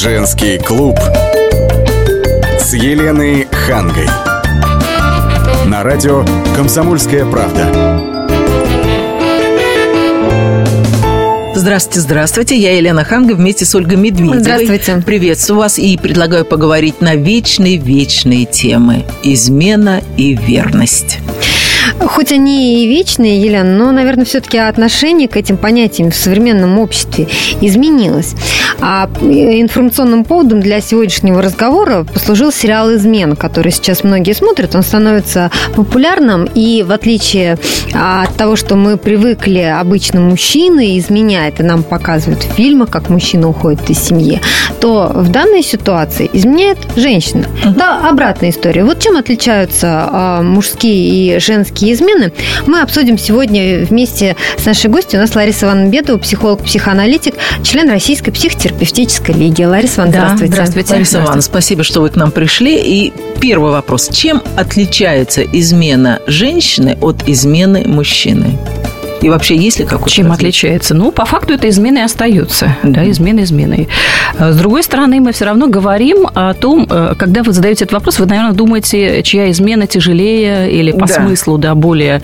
[0.00, 0.96] Женский клуб
[2.60, 4.06] с Еленой Хангой.
[5.66, 6.24] На радио
[6.54, 7.66] «Комсомольская правда».
[11.56, 12.56] Здравствуйте, здравствуйте.
[12.56, 14.38] Я Елена Ханга вместе с Ольгой Медведевой.
[14.38, 15.02] Здравствуйте.
[15.04, 19.04] Приветствую вас и предлагаю поговорить на вечные-вечные темы.
[19.24, 21.18] Измена и верность.
[22.00, 27.28] Хоть они и вечные, Елена, но, наверное, все-таки отношение к этим понятиям в современном обществе
[27.60, 28.34] изменилось.
[28.80, 34.74] А информационным поводом для сегодняшнего разговора послужил сериал «Измен», который сейчас многие смотрят.
[34.74, 37.58] Он становится популярным, и в отличие
[37.92, 43.48] от того, что мы привыкли обычно мужчины изменяют, и нам показывают в фильмах, как мужчина
[43.48, 44.40] уходит из семьи,
[44.80, 47.46] то в данной ситуации изменяет женщина.
[47.76, 48.84] Да, обратная история.
[48.84, 52.32] Вот чем отличаются а, мужские и женские измены,
[52.66, 55.18] мы обсудим сегодня вместе с нашей гостью.
[55.18, 59.62] У нас Лариса Ивановна Бедова, психолог-психоаналитик, член Российской психотерапевтической лиги.
[59.62, 60.52] Лариса Ивановна, да, здравствуйте.
[60.52, 60.92] Здравствуйте.
[60.92, 62.76] Лариса Ивановна, спасибо, что вы к нам пришли.
[62.76, 64.08] И первый вопрос.
[64.12, 68.58] Чем отличается измена женщины от измены мужчины?
[69.20, 70.48] И вообще, есть ли какой-то Чем различие?
[70.48, 70.94] отличается?
[70.94, 72.66] Ну, по факту это измена и остается.
[72.66, 72.92] Mm-hmm.
[72.92, 73.88] Да, измена изменой.
[74.38, 78.18] С другой стороны, мы все равно говорим о том, э, когда вы задаете этот вопрос,
[78.18, 81.14] вы, наверное, думаете, чья измена тяжелее или по да.
[81.14, 82.22] смыслу, да, более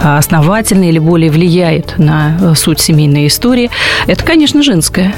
[0.00, 3.70] э, основательная или более влияет на э, суть семейной истории.
[4.06, 5.14] Это, конечно, женская.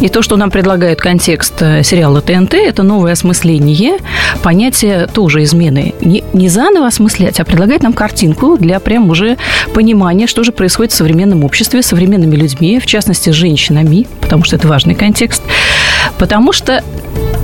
[0.00, 3.98] И то, что нам предлагает контекст сериала ТНТ, это новое осмысление
[4.42, 5.94] понятия тоже измены.
[6.00, 9.36] Не, не заново осмыслять, а предлагает нам картинку для прям уже
[9.72, 14.44] понимания, что же происходит в современном обществе, с современными людьми, в частности, с женщинами, потому
[14.44, 15.42] что это важный контекст.
[16.18, 16.82] Потому что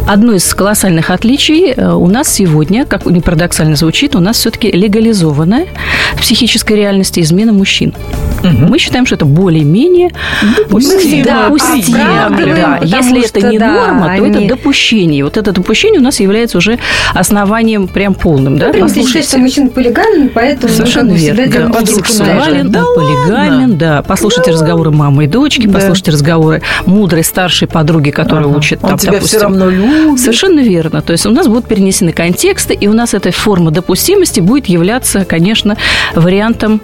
[0.07, 4.71] одно из колоссальных отличий э, у нас сегодня, как не парадоксально звучит, у нас все-таки
[4.71, 5.67] легализованная
[6.15, 7.95] в психической реальности измена мужчин.
[8.43, 8.67] Угу.
[8.69, 10.11] Мы считаем, что это более-менее
[10.57, 11.25] допустимо.
[11.25, 12.79] допустимо да.
[12.83, 14.47] Если это не да, норма, то они...
[14.47, 15.25] это допущение.
[15.25, 16.79] Вот это допущение у нас является уже
[17.15, 18.59] основанием прям полным.
[18.59, 18.73] Да?
[18.73, 19.29] Ну, Послушайте.
[19.29, 21.47] что мужчина полигамен, поэтому Совершенно верно.
[21.47, 21.79] Да.
[21.79, 23.97] Он сексуален, да, полигамен, да.
[23.97, 24.03] да.
[24.03, 24.57] Послушайте да.
[24.57, 25.75] разговоры мамы и дочки, да.
[25.75, 28.59] послушайте разговоры мудрой старшей подруги, которая ага.
[28.59, 28.81] учит.
[28.83, 29.90] Он там, тебя допустим, все равно любит.
[30.17, 31.03] Совершенно верно.
[31.03, 35.25] То есть у нас будут перенесены контексты, и у нас эта форма допустимости будет являться,
[35.25, 35.77] конечно,
[36.15, 36.81] вариантом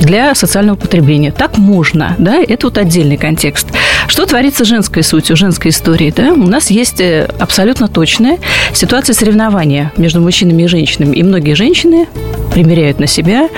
[0.00, 1.32] для социального потребления.
[1.32, 3.68] Так можно, да, это вот отдельный контекст.
[4.06, 6.32] Что творится женской сутью, женской истории, да?
[6.32, 8.38] У нас есть э, абсолютно точная
[8.72, 11.16] ситуация соревнования между мужчинами и женщинами.
[11.16, 12.06] И многие женщины
[12.52, 13.48] примеряют на себя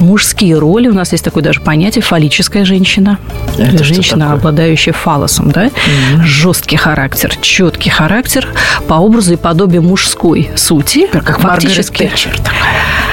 [0.00, 0.88] мужские роли.
[0.88, 3.18] У нас есть такое даже понятие фаллическая женщина.
[3.58, 5.66] Это женщина, обладающая фалосом, да?
[5.66, 6.22] Угу.
[6.24, 8.48] Жесткий характер, четкий характер
[8.88, 11.06] по образу и подобию мужской сути.
[11.06, 12.02] Как фактически.
[12.02, 13.11] Маргарет Тэтчер такая.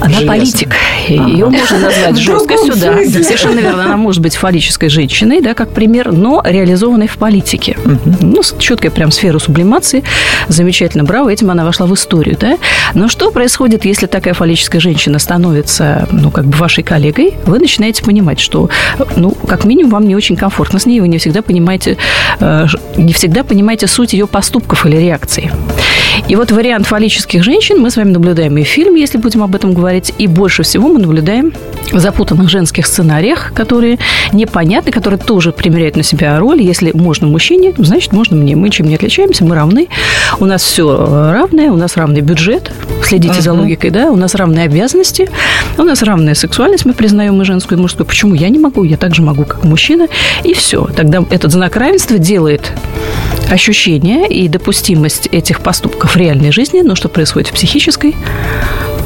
[0.00, 0.26] Она Железно.
[0.26, 0.74] политик.
[1.08, 2.96] Ее можно назвать жесткостью, да.
[3.04, 3.84] Совершенно верно.
[3.84, 7.76] Она может быть фаллической женщиной, да, как пример, но реализованной в политике.
[8.20, 10.04] Ну, четкая прям сфера сублимации.
[10.48, 11.30] Замечательно, браво.
[11.30, 12.58] Этим она вошла в историю, да.
[12.94, 17.34] Но что происходит, если такая фаллическая женщина становится, ну, как бы вашей коллегой?
[17.44, 18.70] Вы начинаете понимать, что,
[19.16, 21.96] ну, как минимум, вам не очень комфортно с ней, вы не всегда понимаете,
[22.40, 22.66] э,
[22.96, 25.50] не всегда понимаете суть ее поступков или реакций.
[26.26, 29.54] И вот вариант фаллических женщин мы с вами наблюдаем и в фильме, если будем об
[29.54, 31.52] этом говорить, и больше всего мы наблюдаем
[31.92, 33.98] в запутанных женских сценариях, которые
[34.32, 36.60] непонятны, которые тоже примеряют на себя роль.
[36.60, 38.56] Если можно мужчине, значит, можно мне.
[38.56, 39.88] Мы чем не отличаемся, мы равны.
[40.40, 42.72] У нас все равное, у нас равный бюджет.
[43.04, 43.42] Следите uh-huh.
[43.42, 44.10] за логикой, да?
[44.10, 45.30] У нас равные обязанности,
[45.78, 48.06] у нас равная сексуальность, мы признаем и женскую, и мужскую.
[48.06, 48.84] Почему я не могу?
[48.84, 50.08] Я также могу, как мужчина.
[50.44, 50.88] И все.
[50.94, 52.72] Тогда этот знак равенства делает
[53.50, 58.14] ощущение и допустимость этих поступков в реальной жизни, но что происходит в психической,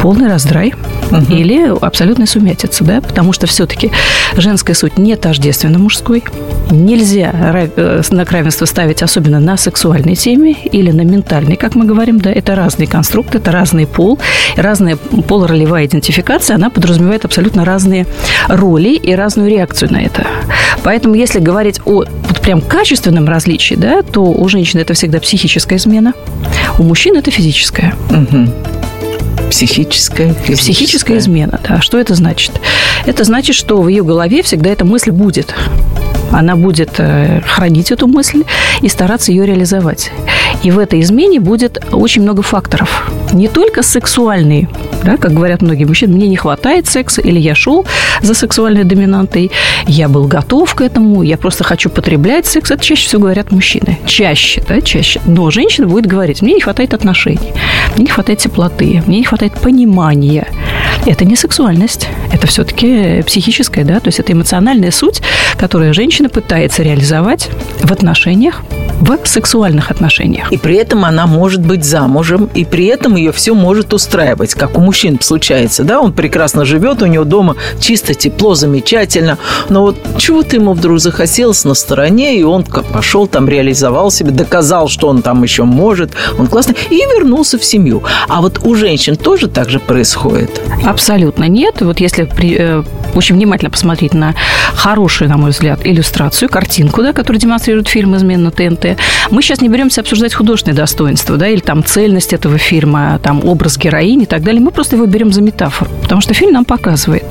[0.01, 0.75] полный раздрай
[1.11, 1.33] угу.
[1.33, 3.91] или абсолютная сумятица, да, потому что все-таки
[4.37, 6.25] женская суть не тождественна мужской.
[6.71, 7.33] Нельзя
[7.77, 12.31] э, знак равенства ставить особенно на сексуальной теме или на ментальной, как мы говорим, да,
[12.31, 14.19] это разные конструкты, это разный пол,
[14.57, 18.07] разная полуролевая идентификация, она подразумевает абсолютно разные
[18.49, 20.27] роли и разную реакцию на это.
[20.83, 25.79] Поэтому, если говорить о вот прям качественном различии, да, то у женщины это всегда психическая
[25.79, 26.13] измена,
[26.79, 27.95] у мужчин это физическая.
[28.11, 28.49] Угу.
[29.51, 30.57] Психическая, физическая.
[30.57, 31.81] Психическая измена, да.
[31.81, 32.53] Что это значит?
[33.07, 35.55] Это значит, что в ее голове всегда эта мысль будет.
[36.31, 38.45] Она будет э, хранить эту мысль
[38.81, 40.11] и стараться ее реализовать.
[40.63, 43.11] И в этой измене будет очень много факторов.
[43.33, 44.69] Не только сексуальные,
[45.05, 47.85] да, как говорят многие мужчины, мне не хватает секса, или я шел
[48.21, 49.51] за сексуальной доминантой,
[49.87, 52.71] я был готов к этому, я просто хочу потреблять секс.
[52.71, 53.99] Это чаще всего говорят мужчины.
[54.07, 55.21] Чаще, да, чаще.
[55.27, 57.53] Но женщина будет говорить, мне не хватает отношений,
[57.97, 60.47] мне не хватает теплоты, мне не хватает понимания.
[61.07, 65.23] Это не сексуальность, это все-таки психическая, да, то есть это эмоциональная суть,
[65.57, 67.49] которую женщина пытается реализовать
[67.83, 68.63] в отношениях,
[69.01, 70.53] в сексуальных отношениях.
[70.53, 74.79] И при этом она может быть замужем, и при этом ее все может устраивать, как
[74.79, 79.39] у мужчин случается, да, он прекрасно живет, у него дома чисто, тепло, замечательно,
[79.69, 84.89] но вот чего-то ему вдруг захотелось на стороне, и он пошел там, реализовал себе, доказал,
[84.89, 88.03] что он там еще может, он классный, и вернулся в семью.
[88.29, 90.61] А вот у женщин тоже так же происходит?
[90.93, 91.81] Абсолютно нет.
[91.81, 92.83] Вот если при, э,
[93.15, 94.35] очень внимательно посмотреть на
[94.75, 98.99] хорошую, на мой взгляд, иллюстрацию, картинку, да, которую демонстрирует фильм «Измена ТНТ»,
[99.31, 103.79] мы сейчас не беремся обсуждать художественные достоинства, да, или там цельность этого фильма, там образ
[103.79, 104.61] героини и так далее.
[104.61, 107.25] Мы просто его берем за метафору, потому что фильм нам показывает.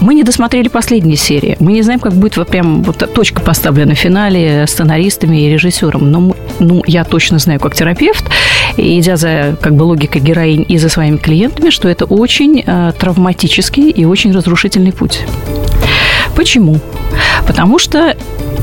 [0.00, 1.56] Мы не досмотрели последние серии.
[1.60, 6.10] Мы не знаем, как будет вот прям вот точка поставлена в финале сценаристами и режиссером.
[6.10, 8.24] Но ну, я точно знаю, как терапевт,
[8.76, 13.90] идя за как бы логикой героинь и за своими клиентами, что это очень э, травматический
[13.90, 15.20] и очень разрушительный путь.
[16.34, 16.78] Почему?
[17.46, 18.16] Потому что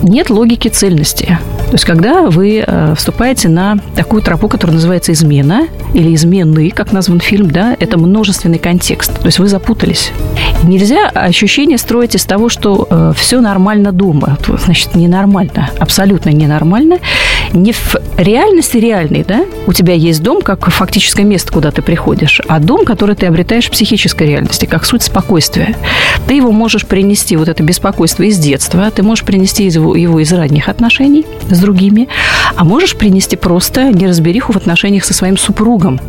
[0.03, 1.37] нет логики цельности.
[1.65, 6.91] То есть, когда вы э, вступаете на такую тропу, которая называется измена, или измены, как
[6.93, 9.19] назван фильм, да, это множественный контекст.
[9.19, 10.11] То есть, вы запутались.
[10.63, 14.37] Нельзя ощущение строить из того, что э, все нормально дома.
[14.47, 15.69] Значит, ненормально.
[15.79, 16.99] Абсолютно ненормально.
[17.53, 22.41] Не в реальности реальной, да, у тебя есть дом как фактическое место, куда ты приходишь,
[22.47, 25.75] а дом, который ты обретаешь в психической реальности, как суть спокойствия.
[26.27, 30.31] Ты его можешь принести, вот это беспокойство из детства, ты можешь принести его, его из
[30.31, 32.07] ранних отношений с другими,
[32.55, 35.99] а можешь принести просто неразбериху в отношениях со своим супругом,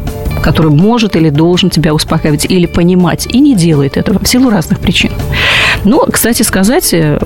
[0.42, 4.80] который может или должен тебя успокаивать или понимать, и не делает этого в силу разных
[4.80, 5.10] причин.
[5.84, 7.18] Но, кстати сказать, э,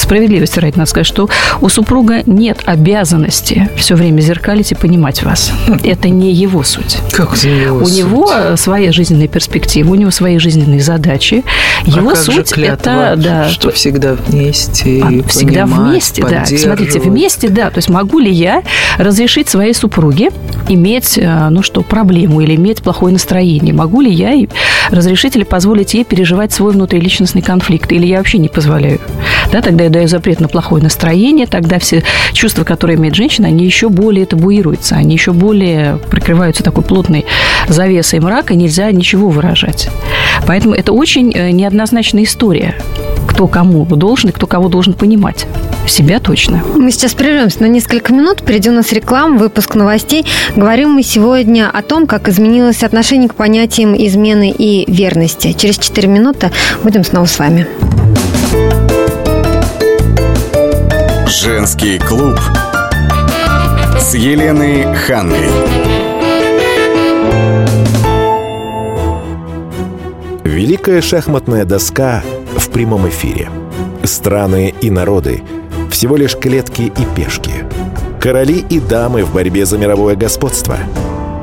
[0.00, 1.28] справедливости ради надо сказать, что
[1.60, 5.52] у супруга нет обязанности все время зеркалить и понимать вас.
[5.84, 6.98] Это не его суть.
[7.12, 7.96] Как это его У суть?
[7.98, 11.44] него своя жизненная перспектива, у него свои жизненные задачи.
[11.84, 16.44] Его а как суть же клятва, это да, что всегда вместе, а, всегда вместе, да.
[16.44, 17.70] Смотрите, вместе, да.
[17.70, 18.62] То есть могу ли я
[18.98, 20.30] разрешить своей супруге
[20.68, 23.74] иметь, э, ну что, проблему или иметь плохое настроение?
[23.74, 24.34] Могу ли я
[24.90, 27.92] разрешить или позволить ей переживать свой внутриличностный конфликт?
[27.92, 29.00] Или я вообще не позволяю?
[29.52, 32.02] Да, тогда я даю запрет на плохое настроение, тогда все
[32.32, 37.26] чувства, которые имеет женщина, они еще более табуируются, они еще более прикрываются такой плотной
[37.68, 39.88] завесой мрака, нельзя ничего выражать.
[40.46, 42.74] Поэтому это очень э, неоднозначная история
[43.40, 45.46] кто кому должен и кто кого должен понимать.
[45.86, 46.62] Себя точно.
[46.76, 48.40] Мы сейчас прервемся на несколько минут.
[48.40, 50.26] Впереди у нас реклама, выпуск новостей.
[50.56, 55.52] Говорим мы сегодня о том, как изменилось отношение к понятиям измены и верности.
[55.52, 56.50] Через 4 минуты
[56.82, 57.66] будем снова с вами.
[61.30, 62.36] Женский клуб
[64.00, 65.48] с Еленой Хангой.
[70.42, 72.24] Великая шахматная доска
[72.56, 73.48] в прямом эфире.
[74.02, 75.44] Страны и народы–
[75.92, 77.64] всего лишь клетки и пешки.
[78.20, 80.78] Короли и дамы в борьбе за мировое господство.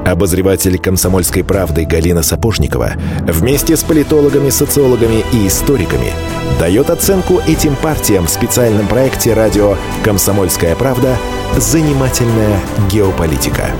[0.07, 2.94] Обозреватель «Комсомольской правды» Галина Сапожникова
[3.24, 6.13] вместе с политологами, социологами и историками
[6.62, 9.75] дает оценку этим партиям в специальном проекте радио
[10.06, 11.18] «Комсомольская правда.
[11.57, 12.57] Занимательная
[12.89, 13.71] геополитика».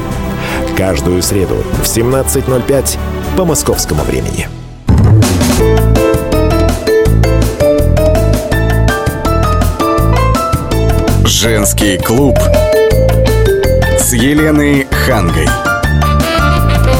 [0.76, 2.98] Каждую среду в 17.05
[3.38, 4.50] по московскому времени.
[11.24, 12.38] Женский клуб
[13.98, 15.48] с Еленой Хангой.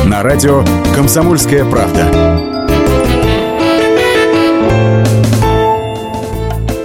[0.08, 0.64] На радио
[0.96, 2.48] «Комсомольская правда».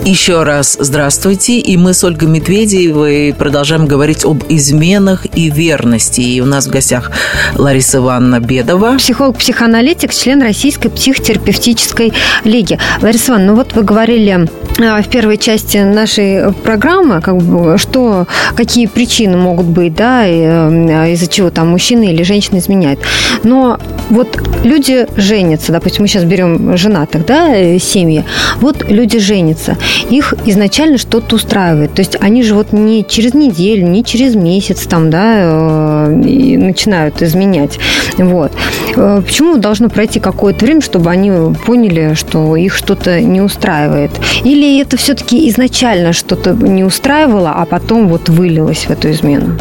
[0.04, 1.60] Еще раз здравствуйте.
[1.60, 6.20] И мы с Ольгой Медведевой продолжаем говорить об изменах и верности.
[6.20, 7.12] И у нас в гостях
[7.54, 8.96] Лариса Ивановна Бедова.
[8.98, 12.12] Психолог-психоаналитик, член Российской психотерапевтической
[12.42, 12.80] лиги.
[13.00, 14.48] Лариса Ивановна, ну вот вы говорили
[14.82, 21.50] в первой части нашей программы, как бы, что, какие причины могут быть, да, из-за чего
[21.50, 22.98] там мужчина или женщина изменяет.
[23.44, 23.78] Но
[24.10, 28.24] вот люди женятся, допустим, мы сейчас берем женатых, да, семьи,
[28.60, 29.76] вот люди женятся,
[30.10, 34.86] их изначально что-то устраивает, то есть они же вот не через неделю, не через месяц
[34.86, 37.78] там, да, начинают изменять,
[38.18, 38.52] вот.
[38.94, 41.32] Почему должно пройти какое-то время, чтобы они
[41.64, 44.10] поняли, что их что-то не устраивает?
[44.44, 49.58] Или это все-таки изначально что-то не устраивало, а потом вот вылилось в эту измену?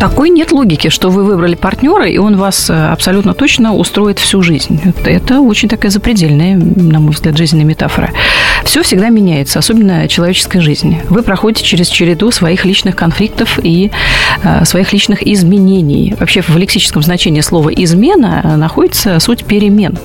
[0.00, 4.80] Такой нет логики, что вы выбрали партнера, и он вас абсолютно точно устроит всю жизнь.
[5.04, 8.10] Это очень такая запредельная, на мой взгляд, жизненная метафора.
[8.64, 10.96] Все всегда меняется, особенно человеческая жизнь.
[11.10, 13.90] Вы проходите через череду своих личных конфликтов и
[14.42, 16.14] э, своих личных изменений.
[16.18, 19.98] Вообще в лексическом значении слова «измена» находится суть перемен.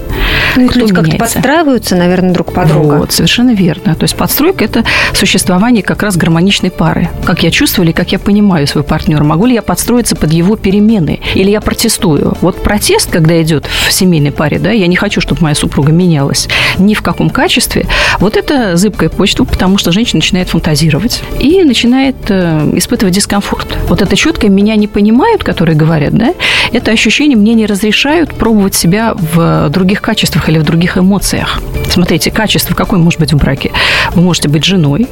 [0.56, 2.96] Ну, люди как-то подстраиваются, наверное, друг под друга.
[2.96, 3.96] Вот, совершенно верно.
[3.96, 4.84] То есть подстройка– это
[5.14, 7.10] существование как раз гармоничной пары.
[7.26, 9.24] Как я чувствую или как я понимаю своего партнера.
[9.24, 11.20] Могу ли я подстроиться под его перемены?
[11.34, 12.38] Или я протестую?
[12.42, 16.48] Вот протест, когда идет в семейной паре, да, я не хочу, чтобы моя супруга менялась
[16.78, 17.86] ни в каком качестве,
[18.20, 23.78] вот это зыбкая почта, потому что женщина начинает фантазировать и начинает э, испытывать дискомфорт.
[23.88, 26.34] Вот это четкое «меня не понимают», которые говорят, да,
[26.72, 31.62] это ощущение «мне не разрешают пробовать себя в других качествах или в других эмоциях».
[31.90, 33.72] Смотрите, качество какое может быть в браке?
[34.14, 35.08] Вы можете быть женой,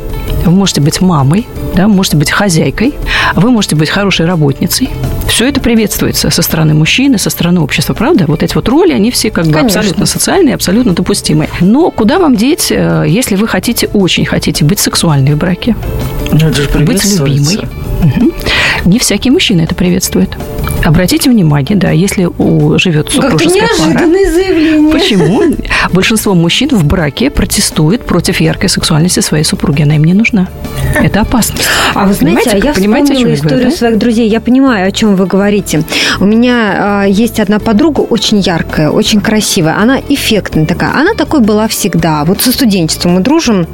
[0.45, 2.93] вы можете быть мамой, да, вы можете быть хозяйкой,
[3.35, 4.89] вы можете быть хорошей работницей.
[5.27, 8.25] Все это приветствуется со стороны мужчины, со стороны общества, правда?
[8.27, 9.79] Вот эти вот роли, они все как бы Конечно.
[9.79, 11.49] абсолютно социальные, абсолютно допустимые.
[11.61, 15.75] Но куда вам деть, э, если вы хотите, очень хотите быть сексуальной в браке?
[16.31, 17.57] Ну, это же быть любимой.
[18.03, 18.33] Угу.
[18.85, 20.29] Не всякий мужчина это приветствует.
[20.83, 23.99] Обратите внимание, да, если у, живет супружеская пара.
[23.99, 24.91] заявление.
[24.91, 25.41] Почему?
[25.93, 29.83] Большинство мужчин в браке протестует против яркой сексуальности своей супруги.
[29.83, 30.49] Она им не нужна.
[30.95, 31.55] Это опасно.
[31.93, 33.77] А вы знаете, а я понимаете, вспомнила историю говорю, да?
[33.77, 34.27] своих друзей.
[34.27, 35.83] Я понимаю, о чем вы говорите.
[36.19, 39.77] У меня э, есть одна подруга очень яркая, очень красивая.
[39.77, 40.93] Она эффектная такая.
[40.93, 42.25] Она такой была всегда.
[42.25, 43.67] Вот со студенчеством мы дружим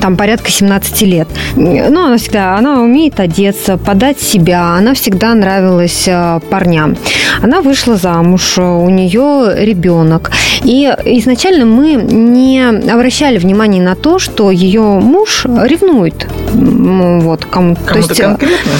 [0.00, 1.28] там порядка 17 лет.
[1.54, 4.55] Ну, она всегда, она умеет одеться, подать себя.
[4.56, 6.96] Она всегда нравилась э, парням.
[7.42, 10.30] Она вышла замуж, у нее ребенок.
[10.64, 17.80] И изначально мы не обращали внимания на то, что ее муж ревнует вот, кому-то.
[17.84, 18.72] Кому то есть, конкретно?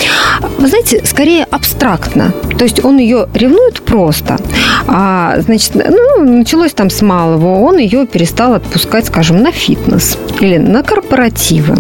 [0.59, 2.33] Вы знаете, скорее абстрактно.
[2.59, 4.38] То есть он ее ревнует просто.
[4.87, 7.61] А, значит, ну, началось там с малого.
[7.61, 11.76] Он ее перестал отпускать, скажем, на фитнес или на корпоративы.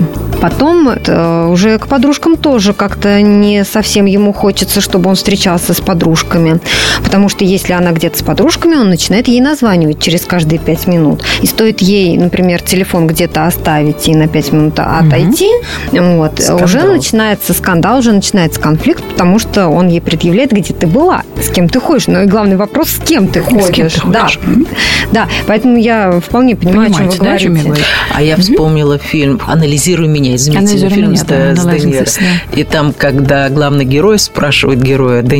[0.48, 5.80] Потом это, уже к подружкам тоже как-то не совсем ему хочется, чтобы он встречался с
[5.80, 6.60] подружками.
[7.02, 11.24] Потому что если она где-то с подружками, он начинает ей названивать через каждые пять минут.
[11.42, 15.50] И стоит ей, например, телефон где-то оставить и на пять минут отойти,
[15.90, 16.00] угу.
[16.18, 21.22] вот, уже начинается скандал, уже начинается конфликт, потому что он ей предъявляет, где ты была,
[21.42, 22.06] с кем ты ходишь.
[22.06, 23.66] Но и главный вопрос, с кем ты ходишь.
[23.66, 24.38] С кем ты ходишь.
[24.46, 24.66] Да.
[25.10, 27.44] да, поэтому я вполне понимаю, Понимаете, о чем вы да, говорите.
[27.44, 27.84] Чем я
[28.14, 32.06] а я вспомнила фильм «Анализируй меня», изумительный фильм меня, с, да, с Де
[32.54, 35.36] И там, когда главный герой спрашивает героя Де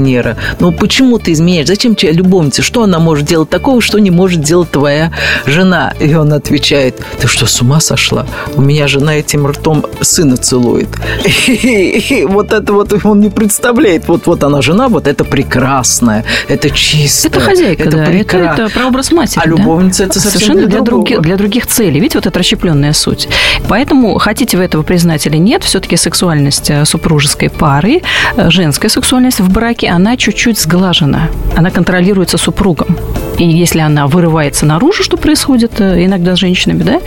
[0.61, 4.41] ну почему ты изменяешь, зачем тебе любовница, что она может делать такого, что не может
[4.41, 5.12] делать твоя
[5.47, 5.95] жена?
[6.00, 8.26] И он отвечает, ты что, с ума сошла?
[8.55, 10.88] У меня жена этим ртом сына целует.
[11.47, 16.71] И вот это вот он не представляет, вот, вот она жена, вот это прекрасная, это
[16.71, 17.29] чисто.
[17.29, 19.41] Это хозяйка, это да, это, это прообраз матери.
[19.43, 20.11] А любовница да?
[20.11, 22.00] это совсем Совершенно для, других, для других целей.
[22.00, 23.29] Видите, вот это расщепленная суть.
[23.69, 28.02] Поэтому, хотите вы этого признать или нет, все-таки сексуальность э, супружеской пары,
[28.37, 31.28] э, женская сексуальность в браке, она чуть-чуть сглажена.
[31.56, 32.97] Она контролируется супругом.
[33.38, 37.00] И если она вырывается наружу, что происходит э, иногда с женщинами, да,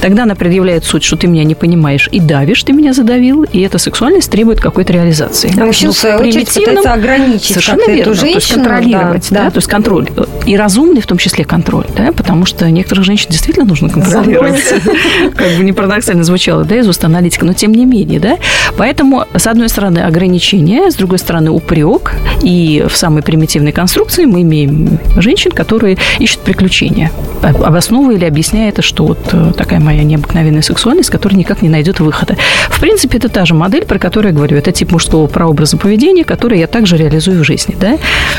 [0.00, 3.60] тогда она предъявляет суть, что ты меня не понимаешь и давишь, ты меня задавил, и
[3.60, 5.52] эта сексуальность требует какой-то реализации.
[5.58, 8.00] А мужчина, в свою очередь, пытается ограничить Совершенно верно.
[8.00, 10.08] Эту женщину, то есть контролировать, да, да, да, то есть контроль.
[10.46, 14.62] И разумный в том числе контроль, да, потому что некоторых женщин действительно нужно контролировать.
[15.36, 18.38] Как бы не парадоксально звучало, да, из уст аналитика, но тем не менее, да.
[18.76, 24.42] Поэтому, с одной стороны, ограничения, с другой стороны, упрек, и в самой примитивной конструкции мы
[24.42, 27.10] имеем женщин, которые ищут приключения,
[27.42, 32.00] обосновывая или объясняя это, что вот э, такая моя необыкновенная сексуальность, которая никак не найдет
[32.00, 32.36] выхода.
[32.68, 34.56] В принципе, это та же модель, про которую я говорю.
[34.56, 37.98] Это тип мужского прообраза поведения, который я также реализую в жизни, да?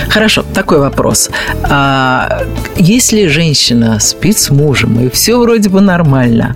[0.09, 1.29] Хорошо, такой вопрос.
[1.63, 2.43] А,
[2.77, 6.55] если женщина спит с мужем, и все вроде бы нормально,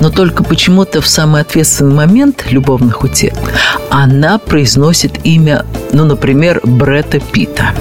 [0.00, 3.34] но только почему-то в самый ответственный момент любовных утех
[3.90, 7.72] она произносит имя, ну, например, Бретта Питта.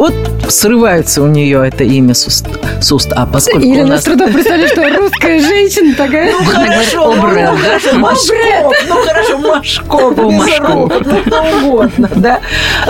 [0.00, 0.14] Вот
[0.48, 2.46] срывается у нее это имя с уст.
[2.80, 3.12] С уст.
[3.12, 4.00] А поскольку у нас...
[4.00, 6.32] с трудом представляешь, что русская женщина такая...
[6.32, 10.92] Ну, хорошо, ну, Машков, ну, хорошо, Машков, Машков,
[11.26, 12.40] ну, угодно, да.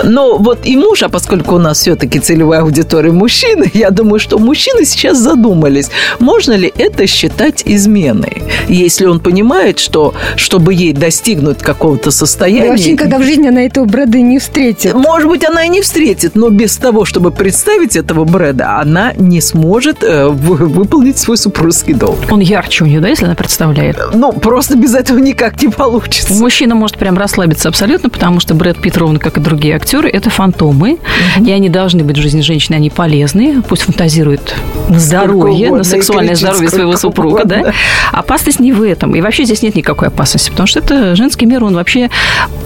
[0.03, 4.39] Но вот и муж, а поскольку у нас все-таки целевая аудитория мужчины, я думаю, что
[4.39, 5.89] мужчины сейчас задумались,
[6.19, 12.69] можно ли это считать изменой, если он понимает, что чтобы ей достигнуть какого-то состояния...
[12.69, 14.93] вообще, когда в жизни она этого бреда не встретит.
[14.93, 19.41] Может быть, она и не встретит, но без того, чтобы представить этого Брэда, она не
[19.41, 22.17] сможет э, выполнить свой супружеский долг.
[22.29, 23.97] Он ярче у нее, да, если она представляет?
[24.13, 26.33] Ну, просто без этого никак не получится.
[26.33, 30.29] Мужчина может прям расслабиться абсолютно, потому что Брэд Питт, ровно как и другие актеры, это
[30.29, 30.93] фантомы,
[31.37, 31.45] угу.
[31.45, 34.55] и они должны быть в жизни женщины, они полезны, пусть фантазирует
[34.89, 37.63] на здоровье, угодно, на сексуальное здоровье своего супруга, угодно.
[37.65, 37.73] да.
[38.11, 39.15] Опасность не в этом.
[39.15, 42.09] И вообще здесь нет никакой опасности, потому что это женский мир, он вообще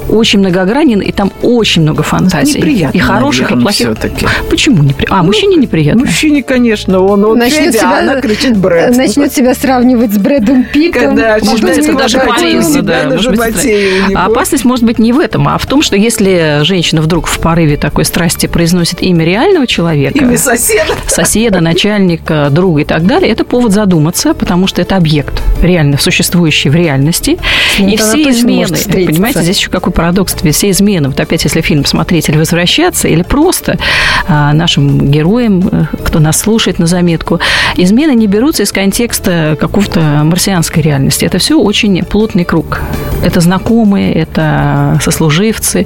[0.09, 2.57] очень многогранен, и там очень много фантазий.
[2.57, 3.87] Неприятно, и хороших, и плохих.
[3.87, 4.24] все-таки.
[4.49, 5.19] Почему неприятно?
[5.19, 6.01] А, мужчине неприятно.
[6.05, 8.95] Мужчине, конечно, он, он Начнет себя- а она кричит Брэд.
[8.95, 11.01] Начнет себя сравнивать с Брэдом Питтом.
[11.15, 13.03] Когда Может быть, это даже полезно, себя да,
[14.07, 14.19] него.
[14.19, 17.39] А опасность может быть не в этом, а в том, что если женщина вдруг в
[17.39, 20.93] порыве такой страсти произносит имя реального человека, Имя соседа.
[21.07, 26.69] соседа, начальника, друга и так далее, это повод задуматься, потому что это объект реально существующий
[26.69, 27.37] в реальности.
[27.79, 31.85] ним И все измены, понимаете, здесь еще какой парадокс, все измены, вот опять, если фильм
[31.85, 33.77] смотреть или возвращаться, или просто
[34.27, 37.39] нашим героям, э, кто нас слушает на заметку,
[37.75, 41.25] измены не берутся из контекста какого-то марсианской реальности.
[41.25, 42.81] Это все очень плотный круг.
[43.23, 45.85] Это знакомые, это сослуживцы,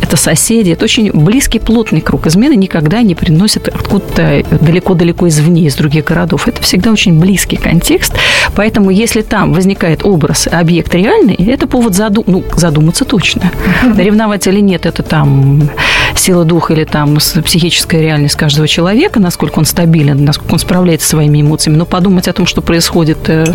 [0.00, 0.70] это соседи.
[0.70, 2.26] Это очень близкий, плотный круг.
[2.26, 6.48] Измены никогда не приносят откуда-то далеко-далеко извне, из других городов.
[6.48, 8.14] Это всегда очень близкий контекст.
[8.54, 13.52] Поэтому, если там возникает образ, объект реальный, это повод заду- ну, задуматься точно.
[13.96, 15.70] Ревновать или нет, это там
[16.16, 21.16] сила духа или там психическая реальность каждого человека, насколько он стабилен, насколько он справляется со
[21.16, 21.76] своими эмоциями.
[21.76, 23.46] Но подумать о том, что происходит э,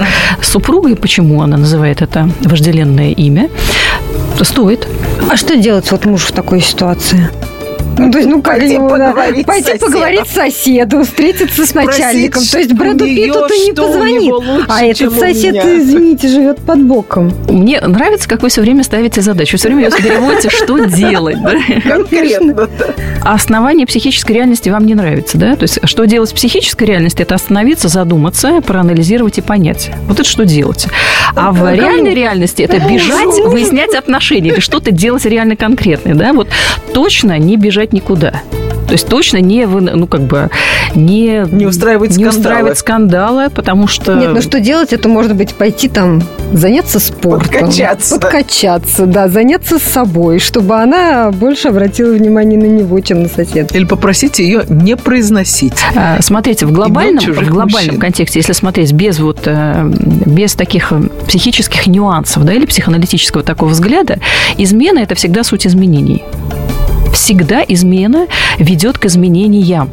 [0.42, 3.50] с супругой, почему она называет это вожделенное имя,
[4.42, 4.88] стоит.
[5.30, 7.30] А что делать вот мужу в такой ситуации?
[7.98, 9.92] Ну, то есть, ну, как Пойти да, поговорить с пойти соседом.
[9.92, 12.44] поговорить с соседом, встретиться с Спросить, начальником.
[12.44, 14.34] То есть Брэду Питту ты не позвонит.
[14.34, 15.80] лучше, а этот сосед, меня.
[15.80, 17.32] извините, живет под боком.
[17.50, 19.58] Мне нравится, как вы все время ставите задачу.
[19.58, 21.38] Все время ее переводите, что делать.
[21.42, 21.54] да?
[21.88, 22.68] Конкретно.
[23.24, 25.56] А основание психической реальности вам не нравится, да?
[25.56, 29.92] То есть, что делать в психической реальности, это остановиться, задуматься, проанализировать и понять.
[30.08, 30.88] Вот это что делать.
[31.36, 36.34] А в реальной реальности это бежать, выяснять отношения или что-то делать реально конкретное, да?
[36.34, 36.50] Вот
[36.94, 38.42] точно не бежать никуда.
[38.88, 40.52] То есть точно не, ну, как бы,
[40.94, 42.38] не, Не устраивать не скандалы.
[42.40, 44.14] устраивать скандалы, потому что...
[44.14, 44.94] Нет, ну что делать?
[44.94, 46.22] Это может быть пойти там
[46.54, 47.50] заняться спортом.
[47.50, 48.20] Подкачаться.
[48.20, 53.74] Подкачаться, да, заняться собой, чтобы она больше обратила внимание на него, чем на соседа.
[53.74, 55.74] Или попросите ее не произносить.
[55.96, 58.00] А, Смотрите, в глобальном, в глобальном мужчин.
[58.00, 59.84] контексте, если смотреть без вот э,
[60.28, 64.20] без таких э, психических нюансов, да, или психоаналитического такого взгляда,
[64.58, 66.24] измена это всегда суть изменений.
[67.16, 68.28] Всегда измена
[68.60, 69.90] ведет к изменениям.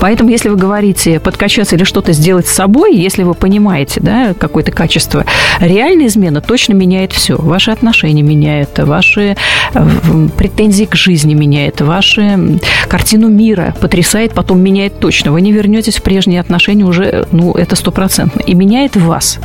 [0.00, 4.72] Поэтому, если вы говорите подкачаться или что-то сделать с собой, если вы понимаете да, какое-то
[4.72, 5.24] качество,
[5.60, 7.36] реальная измена точно меняет все.
[7.36, 9.36] Ваши отношения меняет, ваши
[9.74, 9.88] э,
[10.36, 15.32] претензии к жизни меняет, вашу м, картину мира потрясает, потом меняет точно.
[15.32, 18.40] Вы не вернетесь в прежние отношения уже, ну, это стопроцентно.
[18.40, 19.38] И меняет вас.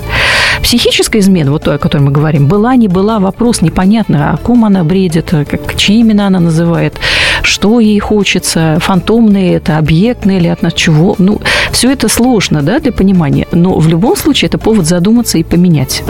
[0.61, 4.65] Психическая измена, вот то, о которой мы говорим, была, не была, вопрос непонятно, о ком
[4.65, 6.99] она бредит, как, чьи имена она называет,
[7.43, 11.15] что ей хочется, фантомные это, объектные или от нас чего.
[11.17, 13.47] Ну, все это сложно, да, для понимания.
[13.51, 16.03] Но в любом случае это повод задуматься и поменять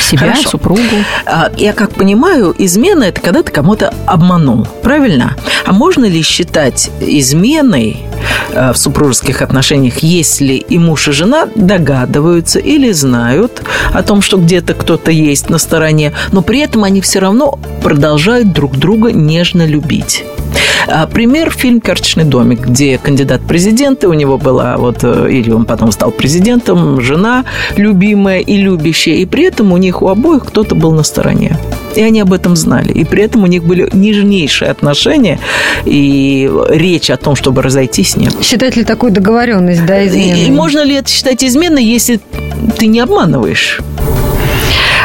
[0.00, 0.50] себя, Хорошо.
[0.50, 0.80] супругу.
[1.26, 5.36] А, Я как понимаю, измена– это когда ты кому-то обманул, правильно?
[5.64, 7.96] А можно ли считать изменой
[8.52, 14.36] э, в супружеских отношениях, если и муж, и жена догадываются или знают о том, что
[14.36, 19.66] где-то кто-то есть на стороне, но при этом они все равно продолжают друг друга нежно
[19.66, 20.24] любить?
[20.86, 25.64] А, Пример– фильм «Карточный домик», где кандидат президенты, у него была вот, э, или он
[25.64, 27.44] потом стал президентом, жена
[27.76, 31.56] любимая и любящая, и при этом у них у обоих кто-то был на стороне.
[31.94, 32.90] И они об этом знали.
[32.90, 35.38] И при этом у них были нежнейшие отношения,
[35.84, 38.34] и речь о том, чтобы разойтись, нет.
[38.42, 40.40] Считать ли такую договоренность, да, изменой?
[40.40, 42.18] И, и можно ли это считать изменой, если
[42.76, 43.78] ты не обманываешь?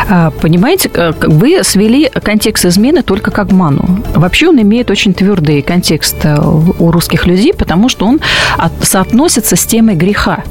[0.08, 0.90] А, Понимаете,
[1.22, 4.04] вы свели контекст измены только к обману.
[4.16, 8.20] Вообще он имеет очень твердый контекст э, у русских людей, потому что он
[8.58, 10.44] от- соотносится с темой греха.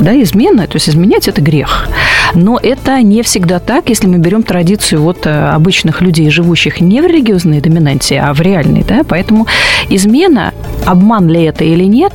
[0.00, 1.88] Да, измена, то есть изменять– это грех.
[2.34, 7.00] Но это не всегда так, если мы берем традицию вот э, обычных людей, живущих не
[7.00, 8.84] в религиозной доминанте, а в реальной.
[8.88, 9.02] Да?
[9.06, 9.46] Поэтому
[9.90, 10.52] измена,
[10.86, 12.12] обман ли это или нет,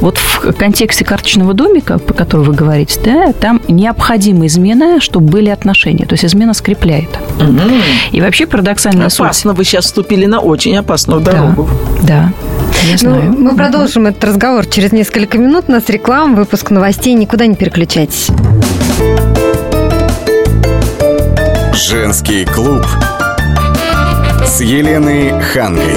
[0.00, 5.48] вот в контексте карточного домика, по которому вы говорите, да, там необходима измена, чтобы были
[5.50, 6.06] отношения.
[6.06, 7.08] То есть измена скрепляет.
[8.12, 9.20] И вообще парадоксальная суть.
[9.26, 11.68] Опасно, вы сейчас вступили на очень опасную дорогу.
[12.02, 12.32] Да,
[12.84, 13.32] я Ну, знаю.
[13.38, 15.66] мы продолжим этот разговор через несколько минут.
[15.68, 17.14] У нас реклама, выпуск новостей.
[17.14, 18.28] Никуда не переключайтесь.
[21.72, 22.84] Женский клуб
[24.46, 25.96] с Еленой Хангой.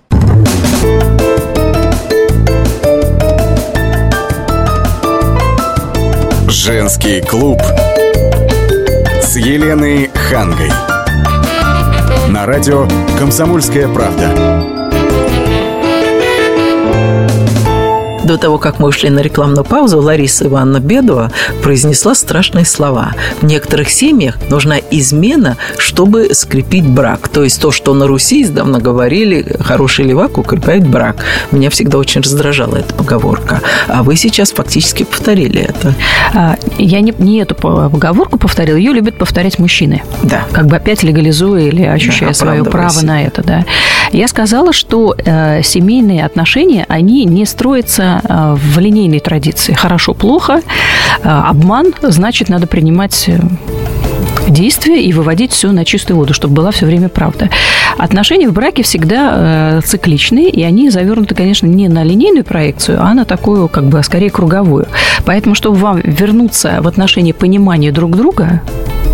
[6.63, 7.59] Женский клуб
[9.19, 10.69] с Еленой Хангой.
[12.29, 14.70] На радио «Комсомольская правда».
[18.31, 23.11] До того, как мы ушли на рекламную паузу, Лариса Ивановна Бедова произнесла страшные слова.
[23.41, 27.27] В некоторых семьях нужна измена, чтобы скрепить брак.
[27.27, 31.17] То есть то, что на Руси издавна говорили, хороший левак укрепляет брак.
[31.51, 33.59] Меня всегда очень раздражала эта поговорка.
[33.89, 35.93] А вы сейчас фактически повторили это.
[36.33, 40.03] А, я не, не эту поговорку повторила, ее любят повторять мужчины.
[40.23, 40.45] Да.
[40.53, 43.43] Как бы опять легализуя или ощущая да, свое право на это.
[43.43, 43.65] Да.
[44.13, 49.73] Я сказала, что э, семейные отношения, они не строятся Э, в линейной традиции.
[49.73, 50.61] Хорошо-плохо,
[51.23, 53.39] э, обман, значит, надо принимать э,
[54.47, 57.49] действия и выводить все на чистую воду, чтобы была все время правда.
[57.97, 63.25] Отношения в браке всегда цикличные, и они завернуты, конечно, не на линейную проекцию, а на
[63.25, 64.87] такую, как бы, скорее круговую.
[65.25, 68.61] Поэтому, чтобы вам вернуться в отношении понимания друг друга,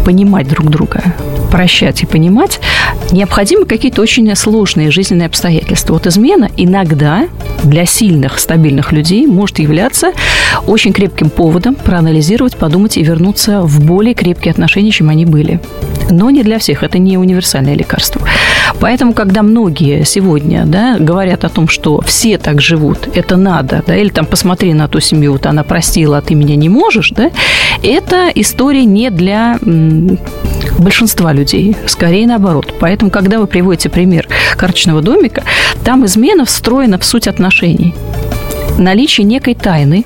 [0.05, 1.03] понимать друг друга,
[1.51, 2.59] прощать и понимать,
[3.11, 5.93] необходимы какие-то очень сложные жизненные обстоятельства.
[5.93, 7.27] Вот измена иногда
[7.63, 10.11] для сильных, стабильных людей может являться
[10.65, 15.59] очень крепким поводом проанализировать, подумать и вернуться в более крепкие отношения, чем они были.
[16.09, 18.21] Но не для всех, это не универсальное лекарство.
[18.79, 23.95] Поэтому, когда многие сегодня да, говорят о том, что все так живут, это надо, да,
[23.95, 27.31] или там посмотри на ту семью, вот она простила, а ты меня не можешь, да,
[27.83, 29.59] это история не для
[30.79, 32.73] большинства людей, скорее наоборот.
[32.79, 35.43] Поэтому, когда вы приводите пример карточного домика,
[35.83, 37.93] там измена встроена в суть отношений.
[38.77, 40.05] Наличие некой тайны,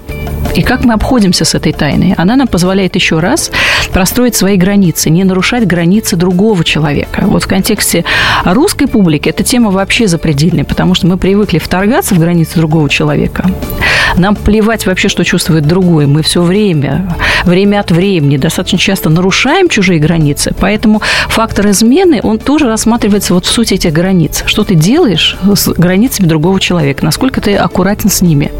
[0.56, 2.14] и как мы обходимся с этой тайной?
[2.18, 3.52] Она нам позволяет еще раз
[3.94, 7.24] простроить свои границы, не нарушать границы другого человека.
[7.26, 8.04] Вот в контексте
[8.44, 13.46] русской публики эта тема вообще запредельная, потому что мы привыкли вторгаться в границы другого человека.
[14.18, 16.06] Нам плевать вообще, что чувствует другой.
[16.06, 20.54] Мы все время, время от времени, достаточно часто нарушаем чужие границы.
[20.60, 24.44] Поэтому фактор измены, он тоже рассматривается вот в сути этих границ.
[24.46, 27.06] Что ты делаешь с границами другого человека?
[27.06, 28.52] Насколько ты аккуратен с ними?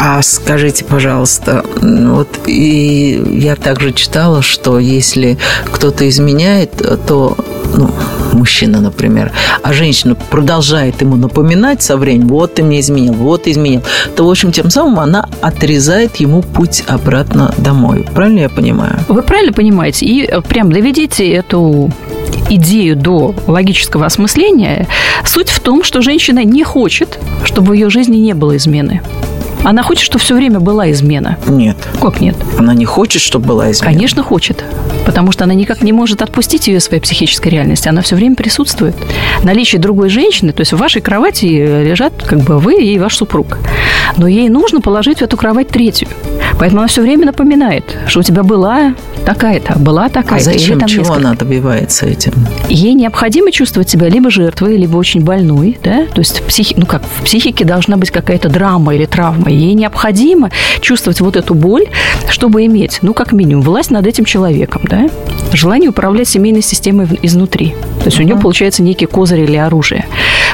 [0.00, 5.38] А скажите, пожалуйста, вот и я также читала, что если
[5.72, 6.70] кто-то изменяет,
[7.06, 7.36] то
[7.74, 7.90] ну,
[8.32, 13.50] мужчина, например, а женщина продолжает ему напоминать со временем, вот ты мне изменил, вот ты
[13.50, 13.82] изменил,
[14.16, 18.06] то, в общем, тем самым она отрезает ему путь обратно домой.
[18.14, 19.00] Правильно я понимаю?
[19.08, 20.06] Вы правильно понимаете.
[20.06, 21.90] И э, прям доведите эту
[22.50, 24.86] идею до логического осмысления.
[25.24, 29.02] Суть в том, что женщина не хочет, чтобы в ее жизни не было измены.
[29.64, 31.38] Она хочет, чтобы все время была измена.
[31.46, 31.76] Нет.
[32.00, 32.36] Как нет?
[32.58, 33.92] Она не хочет, чтобы была измена.
[33.92, 34.64] Конечно, хочет.
[35.04, 37.88] Потому что она никак не может отпустить ее своей психической реальности.
[37.88, 38.94] Она все время присутствует.
[39.42, 43.58] Наличие другой женщины, то есть в вашей кровати лежат как бы вы и ваш супруг.
[44.16, 46.08] Но ей нужно положить в эту кровать третью.
[46.58, 48.94] Поэтому она все время напоминает, что у тебя была
[49.24, 50.50] такая-то, была такая-то.
[50.50, 50.80] А зачем?
[50.86, 51.14] Чего несколько.
[51.14, 52.32] она добивается этим?
[52.68, 56.06] Ей необходимо чувствовать себя либо жертвой, либо очень больной, да?
[56.06, 56.74] То есть психи...
[56.76, 59.47] ну как, в психике должна быть какая-то драма или травма.
[59.50, 61.86] Ей необходимо чувствовать вот эту боль,
[62.28, 65.08] чтобы иметь, ну, как минимум, власть над этим человеком, да?
[65.52, 67.74] Желание управлять семейной системой изнутри.
[68.00, 68.22] То есть uh-huh.
[68.22, 70.06] у нее получается некий козырь или оружие.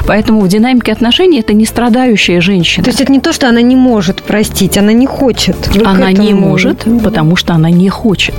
[0.07, 2.83] Поэтому в динамике отношений это не страдающая женщина.
[2.83, 5.55] То есть это не то, что она не может простить, она не хочет.
[5.75, 8.35] Вы она не может, потому что она не хочет